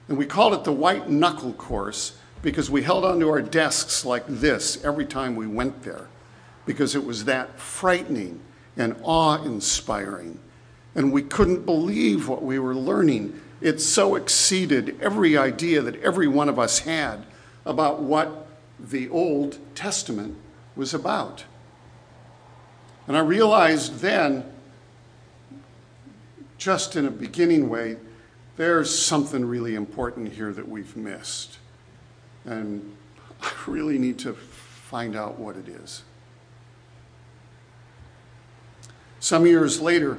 And 0.09 0.17
we 0.17 0.27
called 0.27 0.55
it 0.55 0.65
the 0.65 0.73
white 0.73 1.09
knuckle 1.09 1.53
course 1.53 2.17
because 2.43 2.71
we 2.71 2.83
held 2.83 3.05
onto 3.05 3.29
our 3.29 3.43
desks 3.43 4.05
like 4.05 4.25
this 4.27 4.83
every 4.85 5.05
time 5.05 5.37
we 5.37 5.47
went 5.47 5.83
there 5.83 6.09
because 6.67 6.95
it 6.95 7.05
was 7.05 7.25
that 7.25 7.59
frightening 7.59 8.41
and 8.77 8.97
awe 9.03 9.43
inspiring. 9.43 10.39
And 10.95 11.13
we 11.13 11.23
couldn't 11.23 11.67
believe 11.67 12.29
what 12.29 12.43
we 12.43 12.59
were 12.59 12.75
learning. 12.75 13.41
It 13.61 13.81
so 13.81 14.15
exceeded 14.15 14.99
every 15.01 15.37
idea 15.37 15.83
that 15.83 16.01
every 16.03 16.29
one 16.29 16.49
of 16.49 16.59
us 16.59 16.81
had 16.81 17.27
about 17.67 18.01
what 18.01 18.47
the 18.79 19.09
Old 19.09 19.59
Testament 19.75 20.37
was 20.77 20.95
about. 20.95 21.45
And 23.07 23.17
I 23.17 23.21
realized 23.21 23.99
then, 23.99 24.45
just 26.57 26.97
in 26.97 27.07
a 27.07 27.11
beginning 27.11 27.69
way, 27.69 27.97
there's 28.59 28.97
something 28.97 29.45
really 29.45 29.77
important 29.77 30.33
here 30.33 30.53
that 30.53 30.69
we've 30.69 30.97
missed. 30.97 31.59
And 32.45 32.97
I 33.41 33.53
really 33.69 33.99
need 33.99 34.19
to 34.21 34.35
find 34.35 35.15
out 35.15 35.39
what 35.39 35.57
it 35.57 35.69
is. 35.69 36.03
Some 39.21 39.47
years 39.47 39.81
later, 39.81 40.19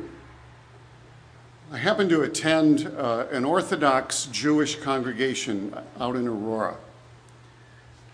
I 1.69 1.77
happened 1.77 2.09
to 2.11 2.21
attend 2.21 2.87
uh, 2.97 3.25
an 3.29 3.43
Orthodox 3.43 4.27
Jewish 4.27 4.79
congregation 4.79 5.75
out 5.99 6.15
in 6.15 6.25
Aurora. 6.25 6.77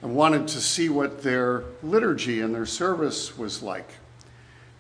I 0.02 0.08
wanted 0.08 0.48
to 0.50 0.60
see 0.60 0.90
what 0.90 1.22
their 1.22 1.64
liturgy 1.84 2.42
and 2.42 2.54
their 2.54 2.66
service 2.66 3.38
was 3.38 3.62
like. 3.62 3.90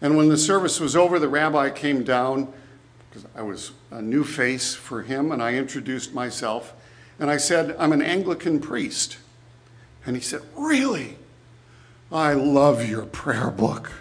And 0.01 0.17
when 0.17 0.27
the 0.27 0.37
service 0.37 0.79
was 0.79 0.95
over, 0.95 1.19
the 1.19 1.29
rabbi 1.29 1.69
came 1.69 2.03
down, 2.03 2.51
because 3.15 3.29
I 3.33 3.43
was 3.43 3.71
a 3.91 4.01
new 4.01 4.25
face 4.25 4.75
for 4.75 5.01
him, 5.03 5.31
and 5.31 5.41
I 5.41 5.53
introduced 5.53 6.13
myself. 6.13 6.73
And 7.17 7.31
I 7.31 7.37
said, 7.37 7.73
I'm 7.79 7.93
an 7.93 8.01
Anglican 8.01 8.59
priest. 8.59 9.19
And 10.05 10.17
he 10.17 10.21
said, 10.21 10.41
Really? 10.57 11.17
I 12.11 12.33
love 12.33 12.87
your 12.87 13.05
prayer 13.05 13.49
book. 13.49 13.91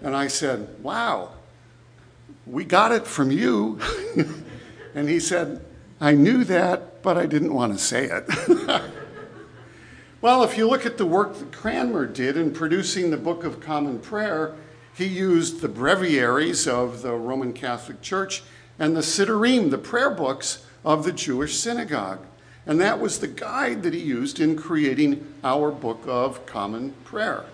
And 0.00 0.14
I 0.14 0.28
said, 0.28 0.68
Wow, 0.80 1.32
we 2.46 2.64
got 2.64 2.92
it 2.92 3.04
from 3.04 3.32
you. 3.32 3.80
and 4.94 5.08
he 5.08 5.18
said, 5.18 5.64
I 6.00 6.12
knew 6.12 6.44
that, 6.44 7.02
but 7.02 7.18
I 7.18 7.26
didn't 7.26 7.52
want 7.52 7.72
to 7.72 7.78
say 7.80 8.04
it. 8.04 8.28
well, 10.20 10.44
if 10.44 10.56
you 10.56 10.68
look 10.68 10.86
at 10.86 10.98
the 10.98 11.06
work 11.06 11.36
that 11.36 11.50
Cranmer 11.50 12.06
did 12.06 12.36
in 12.36 12.52
producing 12.52 13.10
the 13.10 13.16
Book 13.16 13.42
of 13.42 13.58
Common 13.58 13.98
Prayer, 13.98 14.54
he 14.94 15.06
used 15.06 15.60
the 15.60 15.68
breviaries 15.68 16.66
of 16.66 17.02
the 17.02 17.12
Roman 17.12 17.52
Catholic 17.52 18.02
Church 18.02 18.42
and 18.78 18.96
the 18.96 19.00
Siddurim, 19.00 19.70
the 19.70 19.78
prayer 19.78 20.10
books 20.10 20.66
of 20.84 21.04
the 21.04 21.12
Jewish 21.12 21.58
synagogue. 21.58 22.20
And 22.66 22.80
that 22.80 23.00
was 23.00 23.18
the 23.18 23.28
guide 23.28 23.82
that 23.82 23.94
he 23.94 24.00
used 24.00 24.38
in 24.38 24.56
creating 24.56 25.34
our 25.42 25.72
Book 25.72 26.02
of 26.06 26.46
Common 26.46 26.92
Prayer. 27.04 27.44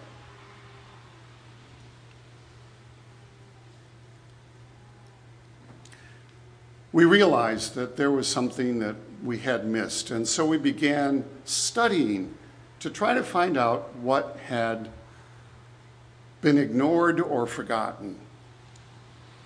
We 6.92 7.04
realized 7.04 7.74
that 7.74 7.96
there 7.96 8.10
was 8.10 8.26
something 8.26 8.80
that 8.80 8.96
we 9.22 9.38
had 9.38 9.66
missed, 9.66 10.10
and 10.10 10.26
so 10.26 10.44
we 10.44 10.58
began 10.58 11.24
studying 11.44 12.34
to 12.80 12.90
try 12.90 13.14
to 13.14 13.22
find 13.22 13.56
out 13.56 13.94
what 13.96 14.38
had 14.46 14.88
been 16.40 16.58
ignored 16.58 17.20
or 17.20 17.46
forgotten. 17.46 18.18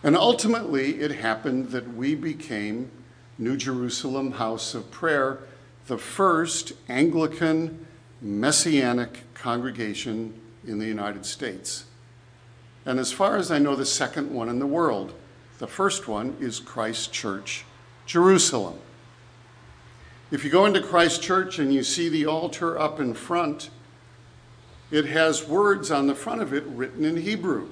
And 0.02 0.16
ultimately, 0.16 1.00
it 1.00 1.12
happened 1.12 1.70
that 1.70 1.94
we 1.94 2.14
became 2.14 2.90
New 3.38 3.56
Jerusalem 3.56 4.32
House 4.32 4.75
of 4.75 4.90
Prayer 4.90 5.40
the 5.87 5.99
first 5.99 6.72
Anglican 6.88 7.87
Messianic 8.20 9.22
congregation 9.34 10.32
in 10.66 10.78
the 10.78 10.87
United 10.87 11.26
States. 11.26 11.84
And 12.87 12.99
as 12.99 13.12
far 13.12 13.37
as 13.37 13.50
I 13.50 13.58
know, 13.58 13.75
the 13.75 13.87
second 13.87 14.32
one 14.32 14.49
in 14.49 14.58
the 14.58 14.66
world. 14.66 15.12
The 15.58 15.66
first 15.66 16.08
one 16.08 16.37
is 16.40 16.58
Christ 16.58 17.12
Church, 17.12 17.64
Jerusalem. 18.06 18.78
If 20.30 20.44
you 20.44 20.50
go 20.50 20.66
into 20.66 20.80
Christ 20.80 21.22
Church 21.22 21.58
and 21.58 21.72
you 21.72 21.82
see 21.82 22.08
the 22.08 22.26
altar 22.26 22.78
up 22.78 22.99
in 22.99 23.14
front, 23.14 23.70
it 24.92 25.06
has 25.06 25.49
words 25.49 25.90
on 25.90 26.06
the 26.06 26.14
front 26.14 26.42
of 26.42 26.52
it 26.52 26.64
written 26.66 27.04
in 27.04 27.16
Hebrew, 27.16 27.68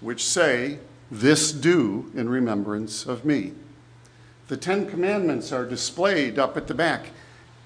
which 0.00 0.24
say, 0.24 0.78
This 1.10 1.50
do 1.50 2.10
in 2.14 2.28
remembrance 2.28 3.04
of 3.04 3.24
me. 3.24 3.52
The 4.46 4.56
Ten 4.56 4.88
Commandments 4.88 5.50
are 5.50 5.66
displayed 5.66 6.38
up 6.38 6.56
at 6.56 6.68
the 6.68 6.74
back 6.74 7.10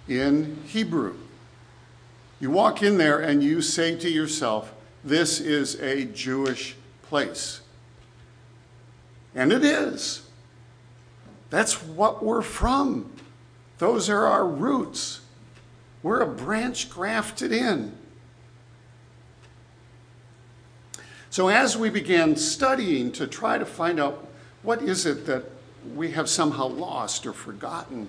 in 0.08 0.62
Hebrew. 0.66 1.16
You 2.40 2.50
walk 2.50 2.82
in 2.82 2.96
there 2.96 3.20
and 3.20 3.44
you 3.44 3.60
say 3.60 3.94
to 3.96 4.08
yourself, 4.08 4.72
This 5.04 5.38
is 5.38 5.78
a 5.82 6.06
Jewish 6.06 6.76
place. 7.02 7.60
And 9.34 9.52
it 9.52 9.62
is. 9.62 10.22
That's 11.50 11.82
what 11.82 12.24
we're 12.24 12.40
from. 12.40 13.12
Those 13.76 14.08
are 14.08 14.24
our 14.24 14.46
roots. 14.46 15.20
We're 16.02 16.20
a 16.20 16.26
branch 16.26 16.88
grafted 16.90 17.52
in. 17.52 17.94
So, 21.28 21.48
as 21.48 21.76
we 21.76 21.90
began 21.90 22.34
studying 22.34 23.12
to 23.12 23.26
try 23.26 23.58
to 23.58 23.64
find 23.64 24.00
out 24.00 24.26
what 24.62 24.82
is 24.82 25.06
it 25.06 25.26
that 25.26 25.44
we 25.94 26.10
have 26.12 26.28
somehow 26.28 26.66
lost 26.66 27.26
or 27.26 27.32
forgotten. 27.32 28.08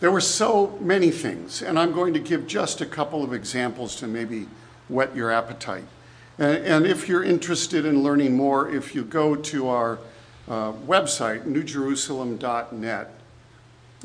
There 0.00 0.10
were 0.10 0.20
so 0.20 0.78
many 0.80 1.10
things, 1.10 1.60
and 1.60 1.78
I'm 1.78 1.92
going 1.92 2.14
to 2.14 2.20
give 2.20 2.46
just 2.46 2.80
a 2.80 2.86
couple 2.86 3.24
of 3.24 3.32
examples 3.32 3.96
to 3.96 4.06
maybe 4.06 4.46
whet 4.88 5.14
your 5.14 5.30
appetite. 5.30 5.84
And, 6.38 6.58
and 6.64 6.86
if 6.86 7.08
you're 7.08 7.24
interested 7.24 7.84
in 7.84 8.02
learning 8.02 8.36
more, 8.36 8.70
if 8.70 8.94
you 8.94 9.04
go 9.04 9.34
to 9.34 9.68
our 9.68 9.98
uh, 10.48 10.72
website, 10.72 11.44
newjerusalem.net, 11.44 13.14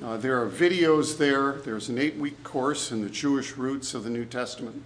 uh, 0.02 0.18
there 0.18 0.42
are 0.42 0.50
videos 0.50 1.18
there. 1.18 1.54
There's 1.54 1.90
an 1.90 1.98
eight 2.00 2.18
week 2.18 2.44
course 2.44 2.92
in 2.92 3.02
the 3.02 3.10
Jewish 3.10 3.56
roots 3.58 3.94
of 3.94 4.04
the 4.04 4.10
New 4.10 4.26
Testament. 4.26 4.82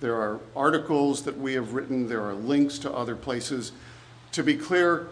There 0.00 0.16
are 0.16 0.40
articles 0.54 1.22
that 1.22 1.38
we 1.38 1.54
have 1.54 1.74
written, 1.74 2.08
there 2.08 2.22
are 2.22 2.34
links 2.34 2.78
to 2.80 2.92
other 2.92 3.16
places. 3.16 3.72
To 4.32 4.42
be 4.42 4.56
clear, 4.56 5.08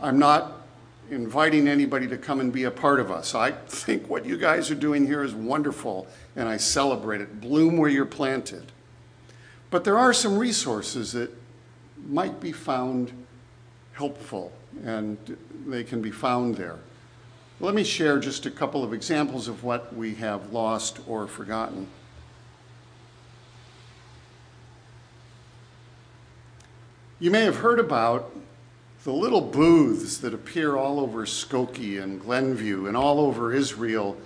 I'm 0.00 0.18
not 0.18 0.60
inviting 1.10 1.68
anybody 1.68 2.06
to 2.08 2.16
come 2.16 2.40
and 2.40 2.52
be 2.52 2.64
a 2.64 2.70
part 2.70 3.00
of 3.00 3.10
us. 3.10 3.34
I 3.34 3.50
think 3.50 4.08
what 4.08 4.24
you 4.24 4.38
guys 4.38 4.70
are 4.70 4.76
doing 4.76 5.06
here 5.06 5.22
is 5.22 5.34
wonderful, 5.34 6.06
and 6.36 6.48
I 6.48 6.56
celebrate 6.56 7.20
it. 7.20 7.40
Bloom 7.40 7.76
where 7.76 7.90
you're 7.90 8.06
planted. 8.06 8.72
But 9.70 9.84
there 9.84 9.98
are 9.98 10.12
some 10.12 10.38
resources 10.38 11.12
that 11.12 11.30
might 12.06 12.40
be 12.40 12.52
found 12.52 13.12
helpful 13.94 14.52
and 14.84 15.36
they 15.66 15.84
can 15.84 16.02
be 16.02 16.10
found 16.10 16.56
there. 16.56 16.78
Let 17.60 17.74
me 17.74 17.84
share 17.84 18.18
just 18.18 18.46
a 18.46 18.50
couple 18.50 18.82
of 18.82 18.92
examples 18.92 19.46
of 19.46 19.62
what 19.62 19.94
we 19.94 20.16
have 20.16 20.52
lost 20.52 21.00
or 21.06 21.26
forgotten. 21.26 21.86
You 27.20 27.30
may 27.30 27.42
have 27.42 27.56
heard 27.56 27.78
about 27.78 28.34
the 29.04 29.12
little 29.12 29.40
booths 29.40 30.18
that 30.18 30.34
appear 30.34 30.76
all 30.76 30.98
over 30.98 31.24
Skokie 31.24 32.02
and 32.02 32.20
Glenview 32.20 32.86
and 32.86 32.96
all 32.96 33.20
over 33.20 33.52
Israel 33.52 34.16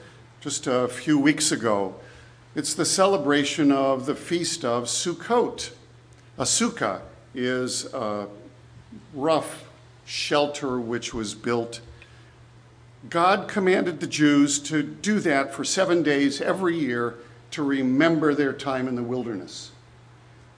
just 0.40 0.66
a 0.66 0.88
few 0.88 1.18
weeks 1.18 1.52
ago. 1.52 1.94
It's 2.54 2.74
the 2.74 2.84
celebration 2.84 3.70
of 3.70 4.06
the 4.06 4.14
feast 4.14 4.64
of 4.64 4.84
Sukkot. 4.84 5.72
A 6.38 6.44
sukkah 6.44 7.02
is 7.34 7.92
a 7.92 8.26
rough 9.12 9.67
shelter 10.08 10.80
which 10.80 11.12
was 11.12 11.34
built. 11.34 11.80
God 13.10 13.46
commanded 13.46 14.00
the 14.00 14.06
Jews 14.06 14.58
to 14.60 14.82
do 14.82 15.20
that 15.20 15.52
for 15.52 15.64
seven 15.64 16.02
days 16.02 16.40
every 16.40 16.78
year 16.78 17.16
to 17.50 17.62
remember 17.62 18.34
their 18.34 18.54
time 18.54 18.88
in 18.88 18.96
the 18.96 19.02
wilderness. 19.02 19.70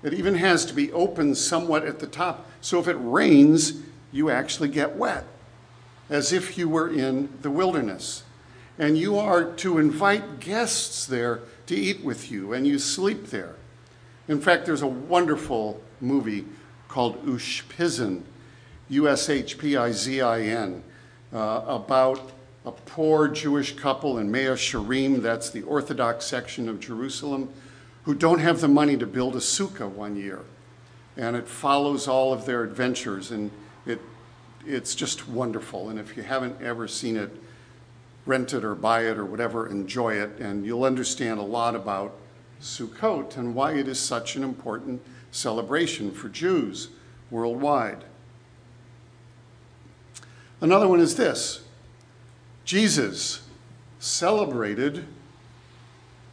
It 0.05 0.15
even 0.15 0.37
has 0.37 0.65
to 0.67 0.73
be 0.73 0.93
open 0.93 1.35
somewhat 1.35 1.85
at 1.85 1.99
the 1.99 2.07
top, 2.07 2.49
so 2.61 2.79
if 2.79 2.87
it 2.87 2.97
rains, 3.01 3.83
you 4.13 4.31
actually 4.31 4.69
get 4.69 4.97
wet, 4.97 5.25
as 6.09 6.33
if 6.33 6.57
you 6.57 6.69
were 6.69 6.89
in 6.89 7.29
the 7.43 7.51
wilderness. 7.51 8.23
And 8.79 8.97
you 8.97 9.19
are 9.19 9.45
to 9.57 9.79
invite 9.79 10.39
guests 10.39 11.07
there 11.07 11.41
to 11.67 11.75
eat 11.75 12.03
with 12.05 12.31
you, 12.31 12.53
and 12.53 12.67
you 12.67 12.79
sleep 12.79 13.27
there. 13.27 13.57
In 14.29 14.41
fact, 14.41 14.65
there's 14.65 14.83
a 14.83 14.87
wonderful 14.87 15.83
movie 16.01 16.47
called 16.89 17.27
Ushpizin, 17.27 18.23
U 18.91 19.09
S 19.09 19.31
H 19.31 19.57
P 19.57 19.77
I 19.77 19.93
Z 19.93 20.21
I 20.21 20.41
N, 20.43 20.83
uh, 21.33 21.63
about 21.67 22.33
a 22.67 22.73
poor 22.73 23.29
Jewish 23.29 23.77
couple 23.77 24.19
in 24.19 24.31
Mea 24.31 24.57
Shearim, 24.57 25.23
that's 25.23 25.49
the 25.49 25.63
Orthodox 25.63 26.27
section 26.27 26.69
of 26.69 26.81
Jerusalem, 26.81 27.49
who 28.03 28.15
don't 28.15 28.41
have 28.41 28.61
the 28.61 28.69
money 28.69 28.97
to 28.97 29.07
build 29.07 29.37
a 29.37 29.39
sukkah 29.39 29.89
one 29.89 30.17
year. 30.17 30.41
And 31.17 31.37
it 31.37 31.49
follows 31.49 32.09
all 32.09 32.33
of 32.33 32.47
their 32.47 32.65
adventures, 32.65 33.31
and 33.31 33.51
it, 33.87 34.01
it's 34.67 34.95
just 34.95 35.29
wonderful. 35.29 35.89
And 35.89 35.99
if 35.99 36.17
you 36.17 36.23
haven't 36.23 36.61
ever 36.61 36.89
seen 36.89 37.17
it, 37.17 37.31
rent 38.27 38.53
it 38.53 38.65
or 38.65 38.75
buy 38.75 39.07
it 39.07 39.19
or 39.19 39.25
whatever, 39.25 39.69
enjoy 39.69 40.15
it, 40.15 40.39
and 40.41 40.67
you'll 40.67 40.85
understand 40.85 41.39
a 41.39 41.45
lot 41.45 41.75
about 41.75 42.15
Sukkot 42.61 43.37
and 43.37 43.55
why 43.55 43.73
it 43.73 43.89
is 43.89 43.99
such 43.99 44.37
an 44.37 44.43
important 44.43 45.01
celebration 45.31 46.11
for 46.11 46.29
Jews 46.29 46.89
worldwide. 47.31 48.05
Another 50.61 50.87
one 50.87 51.01
is 51.01 51.17
this 51.17 51.63
Jesus 52.65 53.43
celebrated 53.99 55.05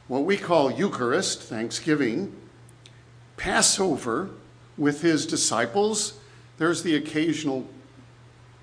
what 0.08 0.24
we 0.24 0.38
call 0.38 0.72
Eucharist, 0.72 1.42
Thanksgiving, 1.42 2.34
Passover 3.36 4.30
with 4.78 5.02
his 5.02 5.26
disciples. 5.26 6.14
There's 6.58 6.84
the 6.84 6.96
occasional 6.96 7.68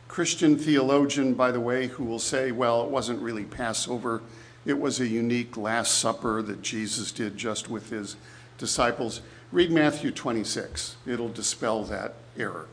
Christian 0.09 0.57
theologian, 0.57 1.35
by 1.35 1.51
the 1.51 1.61
way, 1.61 1.89
who 1.89 2.05
will 2.05 2.19
say, 2.19 2.53
well, 2.53 2.83
it 2.83 2.89
wasn't 2.89 3.21
really 3.21 3.45
Passover. 3.45 4.23
It 4.65 4.79
was 4.79 5.01
a 5.01 5.07
unique 5.07 5.57
Last 5.57 5.99
Supper 5.99 6.41
that 6.43 6.63
Jesus 6.63 7.13
did 7.13 7.37
just 7.37 7.69
with 7.69 7.91
his 7.91 8.17
disciples. 8.57 9.21
Read 9.53 9.71
Matthew 9.71 10.11
26, 10.11 10.97
it'll 11.07 11.29
dispel 11.29 11.85
that 11.85 12.15
error. 12.39 12.67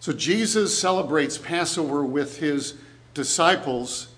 So 0.00 0.12
Jesus 0.12 0.78
celebrates 0.78 1.38
Passover 1.38 2.04
with 2.04 2.38
his 2.38 2.74
disciples, 3.14 4.08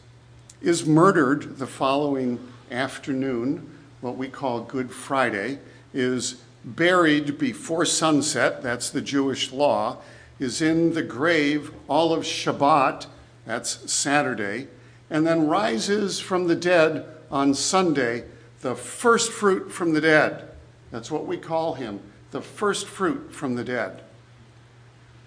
is 0.60 0.84
murdered 0.84 1.56
the 1.58 1.66
following 1.66 2.38
afternoon, 2.70 3.78
what 4.02 4.16
we 4.16 4.28
call 4.28 4.60
Good 4.60 4.90
Friday, 4.90 5.58
is 5.94 6.42
buried 6.64 7.38
before 7.38 7.86
sunset, 7.86 8.62
that's 8.62 8.90
the 8.90 9.00
Jewish 9.00 9.52
law, 9.52 9.96
is 10.38 10.60
in 10.60 10.92
the 10.92 11.02
grave 11.02 11.72
all 11.88 12.12
of 12.12 12.24
Shabbat, 12.24 13.06
that's 13.46 13.90
Saturday, 13.90 14.68
and 15.08 15.26
then 15.26 15.48
rises 15.48 16.20
from 16.20 16.46
the 16.46 16.56
dead 16.56 17.06
on 17.30 17.54
Sunday, 17.54 18.24
the 18.60 18.74
first 18.74 19.32
fruit 19.32 19.72
from 19.72 19.94
the 19.94 20.00
dead. 20.02 20.46
That's 20.90 21.10
what 21.10 21.26
we 21.26 21.38
call 21.38 21.74
him, 21.74 22.00
the 22.32 22.42
first 22.42 22.86
fruit 22.86 23.32
from 23.32 23.54
the 23.54 23.64
dead. 23.64 24.02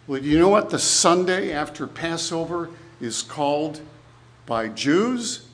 Well, 0.05 0.19
do 0.21 0.27
you 0.27 0.37
know 0.37 0.49
what 0.49 0.69
the 0.69 0.79
Sunday 0.79 1.53
after 1.53 1.87
Passover 1.87 2.69
is 2.99 3.21
called 3.21 3.79
by 4.45 4.67
Jews? 4.67 5.47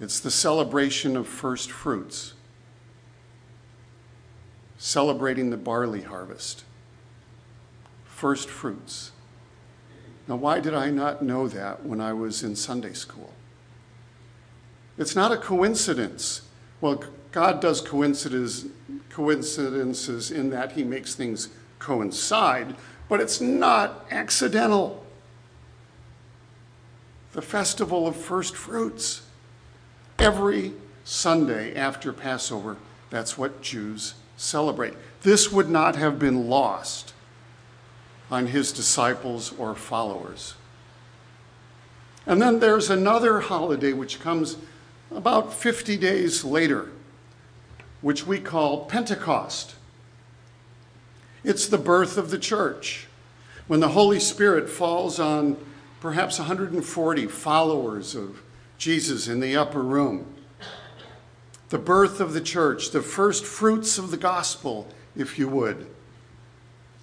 It's 0.00 0.18
the 0.18 0.30
celebration 0.30 1.14
of 1.14 1.26
first 1.26 1.70
fruits, 1.70 2.32
celebrating 4.78 5.50
the 5.50 5.58
barley 5.58 6.02
harvest. 6.02 6.64
First 8.06 8.48
fruits. 8.48 9.12
Now, 10.26 10.36
why 10.36 10.60
did 10.60 10.72
I 10.72 10.90
not 10.90 11.20
know 11.20 11.48
that 11.48 11.84
when 11.84 12.00
I 12.00 12.14
was 12.14 12.42
in 12.42 12.56
Sunday 12.56 12.94
school? 12.94 13.34
It's 14.96 15.14
not 15.14 15.32
a 15.32 15.36
coincidence. 15.36 16.40
Well, 16.80 17.04
God 17.30 17.60
does 17.60 17.82
coincidences, 17.82 18.70
coincidences 19.10 20.30
in 20.30 20.48
that 20.50 20.72
He 20.72 20.82
makes 20.82 21.14
things 21.14 21.50
coincide, 21.78 22.76
but 23.08 23.20
it's 23.20 23.40
not 23.40 24.06
accidental. 24.10 25.04
The 27.32 27.42
festival 27.42 28.06
of 28.06 28.16
first 28.16 28.56
fruits. 28.56 29.22
Every 30.18 30.72
Sunday 31.04 31.74
after 31.74 32.12
Passover, 32.12 32.76
that's 33.10 33.36
what 33.36 33.62
Jews 33.62 34.14
celebrate. 34.36 34.94
This 35.22 35.52
would 35.52 35.68
not 35.68 35.96
have 35.96 36.18
been 36.18 36.48
lost 36.48 37.12
on 38.30 38.48
his 38.48 38.72
disciples 38.72 39.52
or 39.58 39.74
followers. 39.74 40.54
And 42.26 42.42
then 42.42 42.58
there's 42.58 42.90
another 42.90 43.40
holiday 43.40 43.92
which 43.92 44.20
comes 44.20 44.56
about 45.14 45.52
50 45.52 45.96
days 45.96 46.44
later, 46.44 46.90
which 48.00 48.26
we 48.26 48.40
call 48.40 48.86
Pentecost. 48.86 49.76
It's 51.46 51.68
the 51.68 51.78
birth 51.78 52.18
of 52.18 52.30
the 52.30 52.40
church. 52.40 53.06
When 53.68 53.78
the 53.78 53.90
Holy 53.90 54.18
Spirit 54.18 54.68
falls 54.68 55.20
on 55.20 55.56
perhaps 56.00 56.40
140 56.40 57.26
followers 57.28 58.16
of 58.16 58.42
Jesus 58.78 59.28
in 59.28 59.38
the 59.38 59.56
upper 59.56 59.80
room. 59.80 60.26
The 61.68 61.78
birth 61.78 62.20
of 62.20 62.32
the 62.32 62.40
church, 62.40 62.90
the 62.90 63.00
first 63.00 63.44
fruits 63.44 63.96
of 63.96 64.10
the 64.10 64.16
gospel, 64.16 64.88
if 65.14 65.38
you 65.38 65.48
would. 65.48 65.86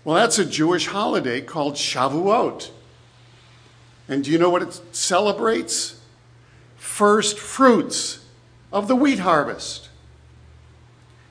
Well, 0.03 0.17
that's 0.17 0.39
a 0.39 0.45
Jewish 0.45 0.87
holiday 0.87 1.39
called 1.39 1.75
Shavuot. 1.75 2.69
And 4.09 4.25
do 4.25 4.31
you 4.31 4.37
know 4.37 4.49
what 4.49 4.61
it 4.61 4.81
celebrates? 4.91 6.01
First 6.75 7.39
fruits 7.39 8.25
of 8.73 8.89
the 8.89 8.95
wheat 8.95 9.19
harvest. 9.19 9.87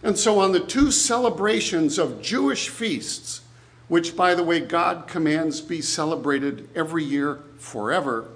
And 0.03 0.19
so, 0.19 0.41
on 0.41 0.53
the 0.53 0.61
two 0.61 0.91
celebrations 0.91 1.99
of 1.99 2.23
Jewish 2.23 2.69
feasts, 2.69 3.43
which, 3.89 4.17
by 4.17 4.35
the 4.35 4.43
way, 4.43 4.59
God 4.59 5.07
commands 5.07 5.61
be 5.61 5.81
celebrated 5.81 6.69
every 6.75 7.05
year 7.05 7.39
forever, 7.59 8.29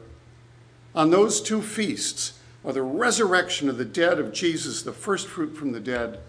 on 0.95 1.11
those 1.11 1.41
two 1.41 1.61
feasts 1.61 2.39
are 2.65 2.73
the 2.73 2.83
resurrection 2.83 3.69
of 3.69 3.79
the 3.79 3.85
dead 3.85 4.19
of 4.19 4.33
Jesus, 4.33 4.83
the 4.83 4.93
first 4.93 5.27
fruit 5.27 5.57
from 5.57 5.73
the 5.73 5.81
dead, 5.81 6.21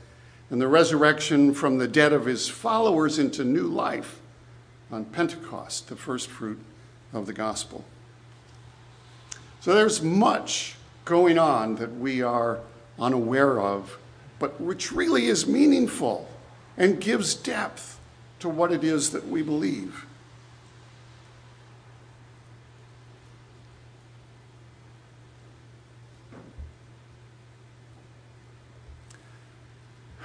and 0.50 0.62
the 0.62 0.68
resurrection 0.68 1.54
from 1.54 1.78
the 1.78 1.88
dead 1.88 2.14
of 2.14 2.26
his 2.26 2.48
followers 2.48 3.20
into 3.20 3.44
new 3.44 3.68
life 3.68 4.20
on 4.92 5.06
Pentecost, 5.06 5.88
the 5.90 5.96
first 5.96 6.30
fruit 6.30 6.60
of 7.14 7.26
the 7.26 7.34
gospel. 7.34 7.84
So 9.60 9.74
there's 9.74 10.02
much 10.02 10.76
going 11.06 11.38
on 11.38 11.76
that 11.76 11.98
we 11.98 12.22
are 12.22 12.60
unaware 13.00 13.60
of 13.60 13.98
but 14.40 14.60
which 14.62 14.92
really 14.92 15.28
is 15.28 15.48
meaningful 15.48 16.28
and 16.78 17.02
gives 17.02 17.34
depth 17.34 18.00
to 18.40 18.50
what 18.50 18.72
it 18.72 18.84
is 18.84 19.12
that 19.12 19.28
we 19.28 19.42
believe. 19.42 20.06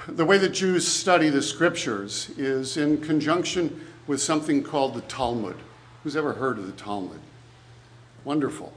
The 0.08 0.24
way 0.24 0.36
that 0.38 0.50
Jews 0.50 0.86
study 0.86 1.30
the 1.30 1.40
scriptures 1.40 2.30
is 2.36 2.76
in 2.76 3.00
conjunction 3.00 3.86
with 4.06 4.20
something 4.20 4.62
called 4.62 4.94
the 4.94 5.00
Talmud. 5.02 5.56
Who's 6.02 6.16
ever 6.16 6.32
heard 6.34 6.58
of 6.58 6.66
the 6.66 6.72
Talmud? 6.72 7.20
Wonderful. 8.24 8.72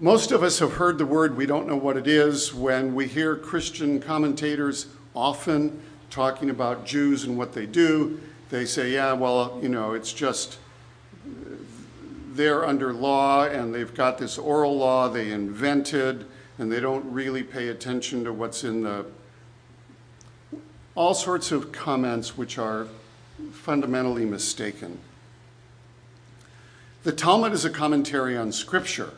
Most 0.00 0.30
of 0.30 0.44
us 0.44 0.60
have 0.60 0.74
heard 0.74 0.96
the 0.96 1.04
word, 1.04 1.36
we 1.36 1.44
don't 1.44 1.66
know 1.66 1.74
what 1.74 1.96
it 1.96 2.06
is, 2.06 2.54
when 2.54 2.94
we 2.94 3.08
hear 3.08 3.34
Christian 3.34 3.98
commentators 3.98 4.86
often 5.12 5.82
talking 6.08 6.50
about 6.50 6.86
Jews 6.86 7.24
and 7.24 7.36
what 7.36 7.52
they 7.52 7.66
do. 7.66 8.20
They 8.48 8.64
say, 8.64 8.92
yeah, 8.92 9.12
well, 9.14 9.58
you 9.60 9.68
know, 9.68 9.94
it's 9.94 10.12
just 10.12 10.58
they're 12.30 12.64
under 12.64 12.92
law 12.92 13.46
and 13.46 13.74
they've 13.74 13.92
got 13.92 14.18
this 14.18 14.38
oral 14.38 14.78
law 14.78 15.08
they 15.08 15.32
invented 15.32 16.26
and 16.58 16.70
they 16.70 16.78
don't 16.78 17.12
really 17.12 17.42
pay 17.42 17.66
attention 17.66 18.22
to 18.22 18.32
what's 18.32 18.62
in 18.62 18.84
the 18.84 19.04
all 20.94 21.14
sorts 21.14 21.50
of 21.50 21.72
comments 21.72 22.38
which 22.38 22.56
are 22.56 22.86
fundamentally 23.50 24.24
mistaken. 24.24 25.00
The 27.02 27.10
Talmud 27.10 27.52
is 27.52 27.64
a 27.64 27.70
commentary 27.70 28.36
on 28.36 28.52
Scripture 28.52 29.14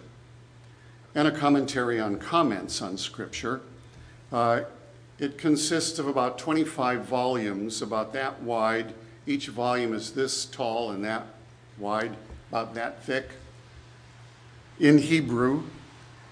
and 1.15 1.27
a 1.27 1.31
commentary 1.31 2.01
on 2.01 2.19
comments 2.19 2.81
on 2.81 2.97
Scripture. 2.97 3.61
Uh, 4.33 4.63
it 5.19 5.37
consists 5.37 5.99
of 5.99 6.07
about 6.07 6.39
25 6.39 7.05
volumes, 7.05 7.83
about 7.83 8.13
that 8.13 8.43
wide. 8.43 8.95
Each 9.27 9.49
volume 9.49 9.93
is 9.93 10.13
this 10.13 10.47
tall 10.47 10.93
and 10.93 11.05
that 11.05 11.27
wide, 11.79 12.17
about 12.51 12.75
that 12.75 13.03
thick, 13.05 13.31
in 14.79 14.99
Hebrew. 14.99 15.65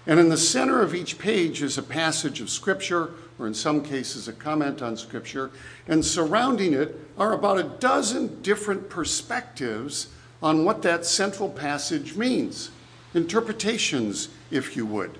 And 0.07 0.19
in 0.19 0.29
the 0.29 0.37
center 0.37 0.81
of 0.81 0.95
each 0.95 1.19
page 1.19 1.61
is 1.61 1.77
a 1.77 1.83
passage 1.83 2.41
of 2.41 2.49
Scripture, 2.49 3.11
or 3.37 3.45
in 3.45 3.53
some 3.53 3.83
cases, 3.83 4.27
a 4.27 4.33
comment 4.33 4.81
on 4.81 4.97
Scripture. 4.97 5.51
And 5.87 6.03
surrounding 6.03 6.73
it 6.73 6.95
are 7.17 7.33
about 7.33 7.59
a 7.59 7.63
dozen 7.63 8.41
different 8.41 8.89
perspectives 8.89 10.07
on 10.41 10.65
what 10.65 10.81
that 10.81 11.05
central 11.05 11.49
passage 11.49 12.15
means, 12.15 12.71
interpretations, 13.13 14.29
if 14.51 14.75
you 14.75 14.85
would. 14.85 15.17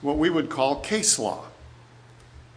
What 0.00 0.18
we 0.18 0.30
would 0.30 0.50
call 0.50 0.80
case 0.80 1.18
law. 1.18 1.44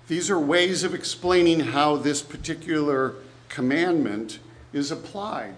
These 0.08 0.30
are 0.30 0.40
ways 0.40 0.84
of 0.84 0.94
explaining 0.94 1.60
how 1.62 1.96
this 1.96 2.22
particular 2.22 3.16
commandment 3.50 4.40
is 4.74 4.92
applied. 4.92 5.56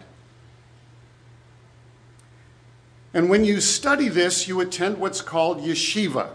And 3.14 3.30
when 3.30 3.46
you 3.46 3.62
study 3.62 4.10
this, 4.10 4.48
you 4.48 4.60
attend 4.62 4.98
what's 4.98 5.22
called 5.22 5.60
yeshiva. 5.60 6.30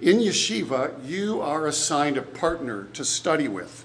In 0.00 0.18
yeshiva, 0.18 1.06
you 1.06 1.40
are 1.40 1.66
assigned 1.66 2.16
a 2.16 2.22
partner 2.22 2.84
to 2.94 3.04
study 3.04 3.48
with. 3.48 3.84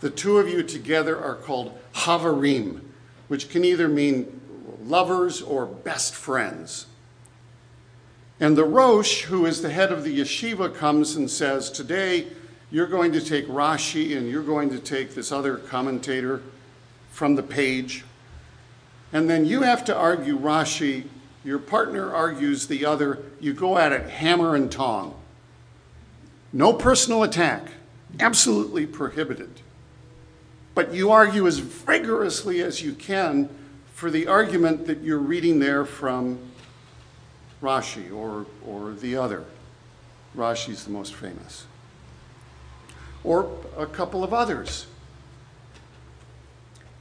The 0.00 0.10
two 0.10 0.38
of 0.38 0.48
you 0.48 0.62
together 0.62 1.22
are 1.22 1.34
called 1.34 1.78
havarim, 1.94 2.80
which 3.28 3.50
can 3.50 3.64
either 3.64 3.88
mean 3.88 4.39
lovers 4.84 5.42
or 5.42 5.66
best 5.66 6.14
friends. 6.14 6.86
And 8.38 8.56
the 8.56 8.64
Rosh, 8.64 9.22
who 9.22 9.44
is 9.44 9.60
the 9.60 9.70
head 9.70 9.92
of 9.92 10.02
the 10.02 10.18
yeshiva, 10.18 10.74
comes 10.74 11.14
and 11.16 11.30
says, 11.30 11.70
Today 11.70 12.26
you're 12.70 12.86
going 12.86 13.12
to 13.12 13.20
take 13.20 13.46
Rashi 13.48 14.16
and 14.16 14.28
you're 14.28 14.42
going 14.42 14.70
to 14.70 14.78
take 14.78 15.14
this 15.14 15.30
other 15.30 15.56
commentator 15.56 16.42
from 17.10 17.34
the 17.34 17.42
page. 17.42 18.04
And 19.12 19.28
then 19.28 19.44
you 19.44 19.62
have 19.62 19.84
to 19.86 19.96
argue 19.96 20.38
Rashi, 20.38 21.04
your 21.44 21.58
partner 21.58 22.14
argues 22.14 22.66
the 22.66 22.86
other. 22.86 23.18
You 23.40 23.52
go 23.52 23.76
at 23.76 23.92
it 23.92 24.08
hammer 24.08 24.54
and 24.54 24.70
tong. 24.70 25.14
No 26.52 26.72
personal 26.72 27.22
attack, 27.22 27.68
absolutely 28.18 28.86
prohibited. 28.86 29.60
But 30.74 30.94
you 30.94 31.10
argue 31.10 31.46
as 31.46 31.58
vigorously 31.58 32.62
as 32.62 32.82
you 32.82 32.92
can 32.92 33.48
for 34.00 34.10
the 34.10 34.26
argument 34.26 34.86
that 34.86 35.02
you're 35.02 35.18
reading 35.18 35.58
there 35.58 35.84
from 35.84 36.38
Rashi 37.60 38.10
or, 38.10 38.46
or 38.66 38.92
the 38.92 39.14
other. 39.14 39.44
Rashi's 40.34 40.86
the 40.86 40.90
most 40.90 41.14
famous. 41.14 41.66
Or 43.24 43.54
a 43.76 43.84
couple 43.84 44.24
of 44.24 44.32
others. 44.32 44.86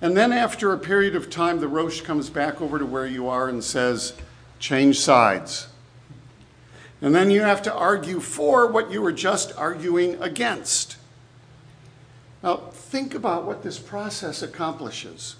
And 0.02 0.18
then, 0.18 0.34
after 0.34 0.74
a 0.74 0.78
period 0.78 1.16
of 1.16 1.30
time, 1.30 1.62
the 1.62 1.70
Rosh 1.70 2.02
comes 2.02 2.30
back 2.30 2.60
over 2.60 2.78
to 2.78 2.86
where 2.86 3.08
you 3.08 3.30
are 3.30 3.48
and 3.48 3.64
says, 3.64 4.12
change 4.60 5.00
sides. 5.00 5.70
And 7.02 7.16
then 7.16 7.32
you 7.32 7.44
have 7.44 7.62
to 7.62 7.74
argue 7.74 8.20
for 8.20 8.68
what 8.68 8.92
you 8.92 9.02
were 9.02 9.14
just 9.14 9.56
arguing 9.56 10.22
against. 10.22 10.98
Now, 12.44 12.58
think 12.58 13.16
about 13.16 13.46
what 13.46 13.64
this 13.64 13.80
process 13.80 14.42
accomplishes. 14.42 15.38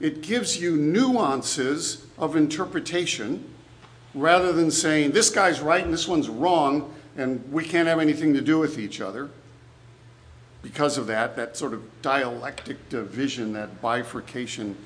It 0.00 0.22
gives 0.22 0.60
you 0.60 0.76
nuances 0.76 2.06
of 2.18 2.36
interpretation 2.36 3.44
rather 4.14 4.52
than 4.52 4.70
saying, 4.70 5.12
this 5.12 5.30
guy's 5.30 5.60
right 5.60 5.84
and 5.84 5.92
this 5.92 6.08
one's 6.08 6.28
wrong, 6.28 6.92
and 7.16 7.42
we 7.52 7.64
can't 7.64 7.88
have 7.88 7.98
anything 7.98 8.34
to 8.34 8.40
do 8.40 8.58
with 8.58 8.78
each 8.78 9.00
other. 9.00 9.30
Because 10.62 10.98
of 10.98 11.06
that, 11.06 11.36
that 11.36 11.56
sort 11.56 11.72
of 11.74 11.82
dialectic 12.02 12.88
division, 12.88 13.52
that 13.52 13.80
bifurcation 13.80 14.76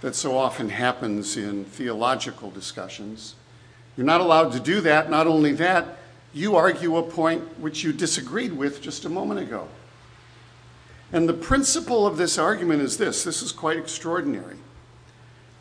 that 0.00 0.14
so 0.14 0.36
often 0.36 0.68
happens 0.68 1.36
in 1.36 1.64
theological 1.64 2.50
discussions. 2.50 3.34
You're 3.96 4.06
not 4.06 4.20
allowed 4.20 4.52
to 4.52 4.60
do 4.60 4.80
that. 4.82 5.10
Not 5.10 5.26
only 5.26 5.52
that, 5.54 5.98
you 6.32 6.56
argue 6.56 6.96
a 6.96 7.02
point 7.02 7.42
which 7.58 7.82
you 7.82 7.92
disagreed 7.92 8.52
with 8.52 8.80
just 8.80 9.04
a 9.04 9.08
moment 9.08 9.40
ago. 9.40 9.68
And 11.12 11.28
the 11.28 11.34
principle 11.34 12.06
of 12.06 12.16
this 12.16 12.38
argument 12.38 12.82
is 12.82 12.98
this 12.98 13.24
this 13.24 13.42
is 13.42 13.52
quite 13.52 13.78
extraordinary. 13.78 14.56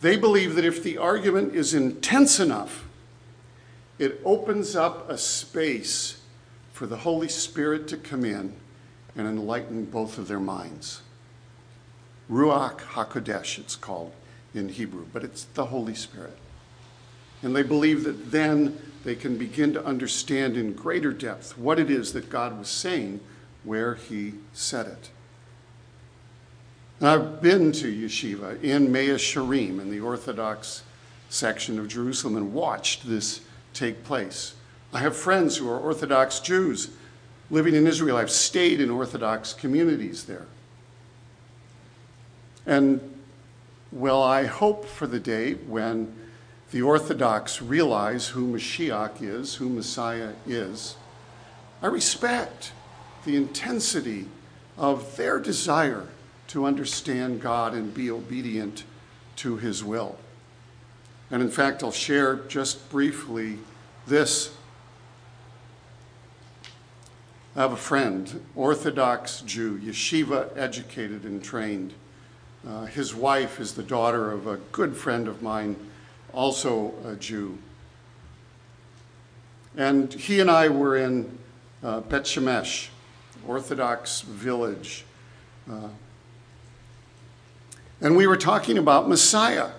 They 0.02 0.18
believe 0.18 0.56
that 0.56 0.66
if 0.66 0.84
the 0.84 0.98
argument 0.98 1.56
is 1.56 1.74
intense 1.74 2.40
enough, 2.40 2.86
it 3.98 4.22
opens 4.24 4.76
up 4.76 5.10
a 5.10 5.18
space 5.18 6.22
for 6.72 6.86
the 6.86 6.98
Holy 6.98 7.28
Spirit 7.28 7.88
to 7.88 7.98
come 7.98 8.24
in 8.24 8.54
and 9.16 9.28
enlighten 9.28 9.86
both 9.86 10.20
of 10.20 10.28
their 10.28 10.40
minds. 10.40 11.02
Ruach 12.30 12.80
HaKodesh, 12.80 13.58
it's 13.58 13.76
called 13.76 14.12
in 14.54 14.70
Hebrew, 14.70 15.06
but 15.12 15.24
it's 15.24 15.46
the 15.46 15.66
Holy 15.66 15.96
Spirit. 15.96 16.38
And 17.42 17.56
they 17.56 17.64
believe 17.64 18.04
that 18.04 18.32
then 18.32 18.80
they 19.04 19.16
can 19.16 19.38
begin 19.38 19.74
to 19.74 19.86
understand 19.86 20.58
in 20.58 20.74
greater 20.74 21.14
depth 21.14 21.58
what 21.58 21.80
it 21.80 21.90
is 21.90 22.14
that 22.14 22.30
God 22.30 22.60
was 22.60 22.68
saying 22.68 23.22
where 23.64 23.96
He 23.96 24.34
said 24.54 24.86
it. 24.88 25.10
And 27.00 27.10
I've 27.10 27.42
been 27.42 27.72
to 27.74 27.88
yeshiva 27.88 28.62
in 28.64 28.92
Mea 28.92 29.16
Shearim, 29.16 29.80
in 29.80 29.92
the 29.92 30.00
Orthodox 30.00 30.84
section 31.30 31.78
of 31.78 31.88
Jerusalem, 31.88 32.36
and 32.36 32.54
watched 32.54 33.08
this 33.08 33.42
take 33.74 34.04
place. 34.04 34.56
I 34.92 35.00
have 35.00 35.16
friends 35.16 35.58
who 35.58 35.70
are 35.70 35.80
Orthodox 35.80 36.40
Jews 36.40 36.90
living 37.52 37.76
in 37.76 37.86
Israel. 37.86 38.18
I've 38.18 38.32
stayed 38.32 38.82
in 38.82 38.90
Orthodox 38.90 39.54
communities 39.54 40.26
there. 40.26 40.48
And 42.66 43.00
well, 43.92 44.22
I 44.22 44.46
hope 44.46 44.86
for 44.86 45.08
the 45.08 45.20
day 45.20 45.54
when 45.54 46.14
the 46.72 46.82
Orthodox 46.82 47.62
realize 47.62 48.28
who 48.30 48.54
Mashiach 48.54 49.22
is, 49.22 49.56
who 49.56 49.70
Messiah 49.70 50.34
is. 50.46 50.98
I 51.82 51.88
respect 51.88 52.74
the 53.24 53.36
intensity 53.36 54.26
of 54.78 55.16
their 55.16 55.40
desire 55.40 56.08
to 56.48 56.66
understand 56.66 57.42
God 57.42 57.74
and 57.74 57.94
be 57.94 58.10
obedient 58.10 58.84
to 59.38 59.58
his 59.58 59.84
will. 59.84 60.18
And 61.30 61.42
in 61.42 61.50
fact, 61.50 61.84
I'll 61.84 61.92
share 61.92 62.36
just 62.36 62.90
briefly 62.90 63.60
this. 64.06 64.56
I 67.56 67.62
have 67.62 67.74
a 67.74 67.78
friend, 67.78 68.46
Orthodox 68.56 69.42
Jew, 69.42 69.80
yeshiva 69.80 70.56
educated 70.56 71.24
and 71.24 71.44
trained. 71.44 71.94
Uh, 72.68 72.86
his 72.86 73.14
wife 73.14 73.60
is 73.60 73.74
the 73.74 73.84
daughter 73.84 74.32
of 74.32 74.48
a 74.48 74.58
good 74.72 74.96
friend 74.96 75.28
of 75.28 75.42
mine, 75.42 75.76
also 76.34 76.94
a 77.06 77.16
Jew. 77.16 77.58
And 79.76 80.14
he 80.14 80.40
and 80.40 80.50
I 80.50 80.70
were 80.70 80.98
in 80.98 81.38
uh, 81.84 82.02
Bet 82.02 82.24
Shemesh, 82.24 82.88
Orthodox 83.48 84.22
village. 84.22 85.06
Uh, 85.70 85.90
and 88.02 88.16
we 88.16 88.28
were 88.28 88.38
talking 88.38 88.78
about 88.78 89.10
Messiah. 89.10 89.70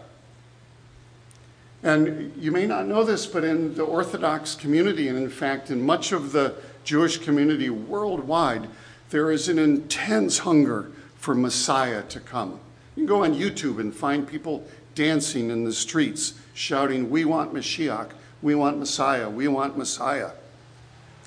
And 1.82 2.32
you 2.36 2.50
may 2.50 2.66
not 2.66 2.86
know 2.86 3.04
this, 3.04 3.26
but 3.26 3.44
in 3.44 3.74
the 3.74 3.84
Orthodox 3.84 4.54
community, 4.54 5.08
and 5.08 5.16
in 5.16 5.30
fact, 5.30 5.70
in 5.70 5.84
much 5.84 6.10
of 6.10 6.32
the 6.32 6.54
Jewish 6.82 7.18
community 7.18 7.70
worldwide, 7.70 8.68
there 9.10 9.30
is 9.30 9.48
an 9.48 9.58
intense 9.58 10.38
hunger 10.38 10.90
for 11.16 11.34
Messiah 11.34 12.02
to 12.04 12.20
come. 12.20 12.58
You 12.96 13.02
can 13.02 13.06
go 13.06 13.24
on 13.24 13.34
YouTube 13.34 13.78
and 13.78 13.94
find 13.94 14.26
people 14.26 14.66
dancing 14.96 15.50
in 15.50 15.64
the 15.64 15.72
streets, 15.72 16.34
shouting, 16.54 17.10
We 17.10 17.24
want 17.24 17.54
Mashiach, 17.54 18.10
we 18.42 18.56
want 18.56 18.78
Messiah, 18.78 19.30
we 19.30 19.46
want 19.46 19.78
Messiah. 19.78 20.30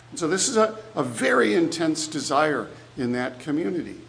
And 0.10 0.20
so, 0.20 0.28
this 0.28 0.50
is 0.50 0.58
a, 0.58 0.78
a 0.96 1.04
very 1.04 1.54
intense 1.54 2.08
desire 2.08 2.68
in 2.98 3.14
that 3.14 3.40
community. 3.40 4.02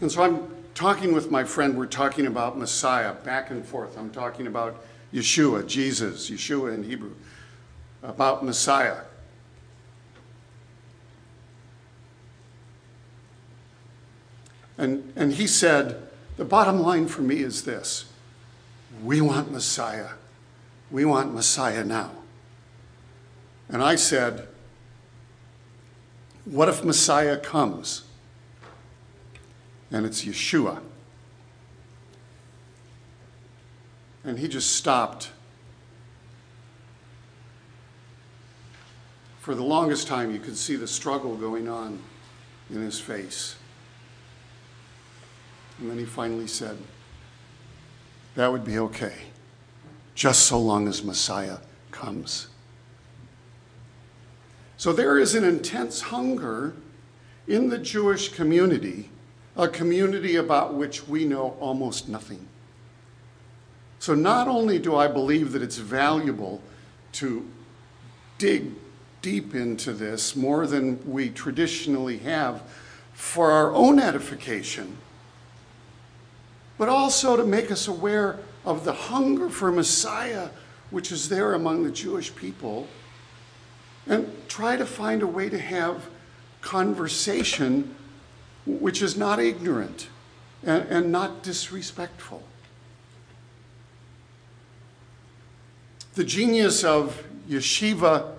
And 0.00 0.12
so, 0.12 0.22
I'm 0.22 0.59
talking 0.74 1.12
with 1.12 1.30
my 1.30 1.44
friend, 1.44 1.76
we're 1.76 1.86
talking 1.86 2.26
about 2.26 2.58
Messiah 2.58 3.14
back 3.14 3.50
and 3.50 3.64
forth. 3.64 3.96
I'm 3.98 4.10
talking 4.10 4.46
about 4.46 4.84
Yeshua, 5.12 5.66
Jesus, 5.66 6.30
Yeshua 6.30 6.74
in 6.74 6.82
Hebrew, 6.82 7.14
about 8.02 8.44
Messiah. 8.44 9.02
And, 14.78 15.12
and 15.14 15.34
he 15.34 15.46
said 15.46 16.08
The 16.36 16.44
bottom 16.44 16.80
line 16.80 17.06
for 17.06 17.22
me 17.22 17.40
is 17.40 17.64
this 17.64 18.06
we 19.04 19.20
want 19.20 19.52
Messiah. 19.52 20.10
We 20.90 21.04
want 21.04 21.32
Messiah 21.32 21.84
now. 21.84 22.10
And 23.68 23.82
I 23.82 23.94
said, 23.94 24.48
What 26.44 26.68
if 26.68 26.82
Messiah 26.82 27.36
comes? 27.36 28.02
And 29.90 30.06
it's 30.06 30.24
Yeshua. 30.24 30.80
And 34.24 34.38
he 34.38 34.48
just 34.48 34.76
stopped. 34.76 35.30
For 39.40 39.54
the 39.54 39.64
longest 39.64 40.06
time, 40.06 40.30
you 40.30 40.38
could 40.38 40.56
see 40.56 40.76
the 40.76 40.86
struggle 40.86 41.34
going 41.36 41.68
on 41.68 41.98
in 42.68 42.82
his 42.82 43.00
face. 43.00 43.56
And 45.78 45.90
then 45.90 45.98
he 45.98 46.04
finally 46.04 46.46
said, 46.46 46.76
That 48.34 48.52
would 48.52 48.64
be 48.64 48.78
okay, 48.78 49.14
just 50.14 50.46
so 50.46 50.60
long 50.60 50.86
as 50.86 51.02
Messiah 51.02 51.58
comes. 51.90 52.48
So 54.76 54.92
there 54.92 55.18
is 55.18 55.34
an 55.34 55.44
intense 55.44 56.00
hunger 56.00 56.74
in 57.46 57.70
the 57.70 57.78
Jewish 57.78 58.30
community, 58.30 59.10
a 59.60 59.68
community 59.68 60.36
about 60.36 60.74
which 60.74 61.06
we 61.06 61.24
know 61.24 61.56
almost 61.60 62.08
nothing. 62.08 62.48
So 63.98 64.14
not 64.14 64.48
only 64.48 64.78
do 64.78 64.96
I 64.96 65.06
believe 65.06 65.52
that 65.52 65.62
it's 65.62 65.76
valuable 65.76 66.62
to 67.12 67.46
dig 68.38 68.72
deep 69.20 69.54
into 69.54 69.92
this 69.92 70.34
more 70.34 70.66
than 70.66 70.98
we 71.08 71.28
traditionally 71.28 72.18
have 72.18 72.62
for 73.12 73.50
our 73.50 73.74
own 73.74 74.00
edification, 74.00 74.96
but 76.78 76.88
also 76.88 77.36
to 77.36 77.44
make 77.44 77.70
us 77.70 77.86
aware 77.86 78.38
of 78.64 78.86
the 78.86 78.94
hunger 78.94 79.50
for 79.50 79.70
Messiah 79.70 80.48
which 80.90 81.12
is 81.12 81.28
there 81.28 81.52
among 81.52 81.84
the 81.84 81.90
Jewish 81.90 82.34
people, 82.34 82.88
and 84.06 84.28
try 84.48 84.76
to 84.76 84.86
find 84.86 85.22
a 85.22 85.26
way 85.26 85.48
to 85.48 85.58
have 85.58 86.08
conversation 86.62 87.94
which 88.66 89.02
is 89.02 89.16
not 89.16 89.38
ignorant 89.38 90.08
and, 90.62 90.82
and 90.88 91.12
not 91.12 91.42
disrespectful. 91.42 92.42
The 96.14 96.24
genius 96.24 96.84
of 96.84 97.24
yeshiva 97.48 98.32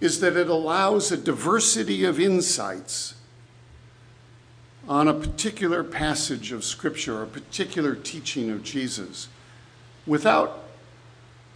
is 0.00 0.20
that 0.20 0.36
it 0.36 0.48
allows 0.48 1.12
a 1.12 1.16
diversity 1.16 2.04
of 2.04 2.18
insights 2.18 3.14
on 4.88 5.08
a 5.08 5.14
particular 5.14 5.82
passage 5.82 6.52
of 6.52 6.64
Scripture, 6.64 7.22
a 7.22 7.26
particular 7.26 7.94
teaching 7.94 8.50
of 8.50 8.62
Jesus, 8.62 9.28
without 10.06 10.63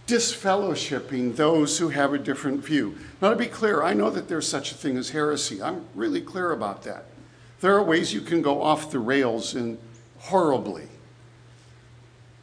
disfellowshipping 0.09 1.35
those 1.35 1.77
who 1.77 1.89
have 1.89 2.13
a 2.13 2.17
different 2.17 2.65
view. 2.65 2.97
Now, 3.21 3.29
to 3.29 3.35
be 3.35 3.45
clear, 3.45 3.83
I 3.83 3.93
know 3.93 4.09
that 4.09 4.27
there's 4.27 4.47
such 4.47 4.71
a 4.71 4.75
thing 4.75 4.97
as 4.97 5.11
heresy. 5.11 5.61
I'm 5.61 5.85
really 5.93 6.21
clear 6.21 6.51
about 6.51 6.83
that. 6.83 7.05
There 7.59 7.75
are 7.75 7.83
ways 7.83 8.13
you 8.13 8.21
can 8.21 8.41
go 8.41 8.61
off 8.61 8.91
the 8.91 8.99
rails 8.99 9.53
and 9.53 9.77
horribly. 10.17 10.87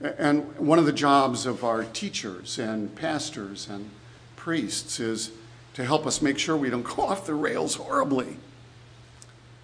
And 0.01 0.57
one 0.59 0.79
of 0.79 0.87
the 0.87 0.93
jobs 0.93 1.47
of 1.47 1.65
our 1.65 1.83
teachers 1.85 2.59
and 2.59 2.95
pastors 2.95 3.69
and 3.69 3.91
priests 4.37 5.01
is 5.01 5.33
to 5.75 5.85
help 5.85 6.07
us 6.07 6.23
make 6.23 6.39
sure 6.39 6.57
we 6.57 6.71
don't 6.71 6.83
go 6.83 7.03
off 7.03 7.27
the 7.27 7.35
rails 7.35 7.75
horribly. 7.75 8.37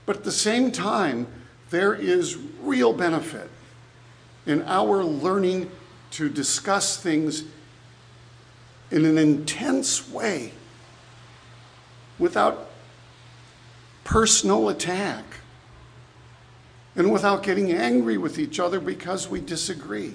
But 0.07 0.17
at 0.17 0.25
the 0.25 0.33
same 0.33 0.73
time, 0.73 1.27
there 1.71 1.95
is 1.95 2.37
real 2.61 2.93
benefit 2.93 3.49
in 4.47 4.63
our 4.63 5.05
learning 5.05 5.71
to 6.13 6.29
discuss 6.29 6.97
things 6.97 7.45
in 8.93 9.07
an 9.07 9.17
intense 9.17 10.09
way 10.11 10.53
without 12.19 12.71
personal 14.05 14.69
attack 14.69 15.25
and 16.95 17.11
without 17.11 17.43
getting 17.43 17.73
angry 17.73 18.19
with 18.19 18.39
each 18.39 18.61
other 18.61 18.79
because 18.79 19.29
we 19.29 19.41
disagree. 19.41 20.15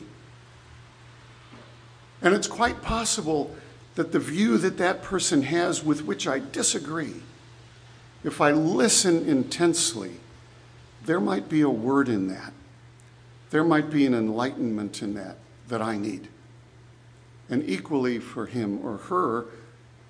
And 2.21 2.35
it's 2.35 2.47
quite 2.47 2.81
possible 2.83 3.55
that 3.95 4.11
the 4.11 4.19
view 4.19 4.59
that 4.59 4.77
that 4.77 5.01
person 5.01 5.41
has 5.41 5.83
with 5.83 6.05
which 6.05 6.27
I 6.27 6.39
disagree, 6.39 7.15
if 8.23 8.39
I 8.39 8.51
listen 8.51 9.27
intensely, 9.27 10.11
there 11.05 11.19
might 11.19 11.49
be 11.49 11.61
a 11.61 11.69
word 11.69 12.09
in 12.09 12.27
that. 12.27 12.53
There 13.49 13.63
might 13.63 13.89
be 13.89 14.05
an 14.05 14.13
enlightenment 14.13 15.01
in 15.01 15.15
that 15.15 15.37
that 15.67 15.81
I 15.81 15.97
need. 15.97 16.27
And 17.49 17.67
equally 17.67 18.19
for 18.19 18.45
him 18.45 18.85
or 18.85 18.97
her, 18.97 19.45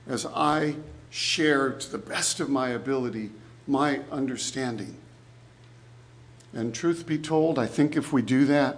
as 0.07 0.25
I 0.25 0.75
share 1.09 1.71
to 1.71 1.91
the 1.91 1.97
best 1.97 2.39
of 2.39 2.49
my 2.49 2.69
ability 2.69 3.31
my 3.67 3.99
understanding. 4.11 4.97
And 6.53 6.73
truth 6.73 7.05
be 7.05 7.17
told, 7.17 7.59
I 7.59 7.67
think 7.67 7.95
if 7.95 8.13
we 8.13 8.21
do 8.21 8.45
that, 8.45 8.77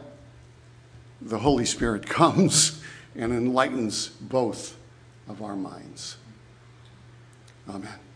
the 1.22 1.39
Holy 1.39 1.65
Spirit 1.65 2.06
comes 2.10 2.82
and 3.15 3.32
enlightens 3.32 4.08
both 4.08 4.76
of 5.28 5.41
our 5.41 5.56
minds. 5.56 6.17
Amen. 7.69 8.09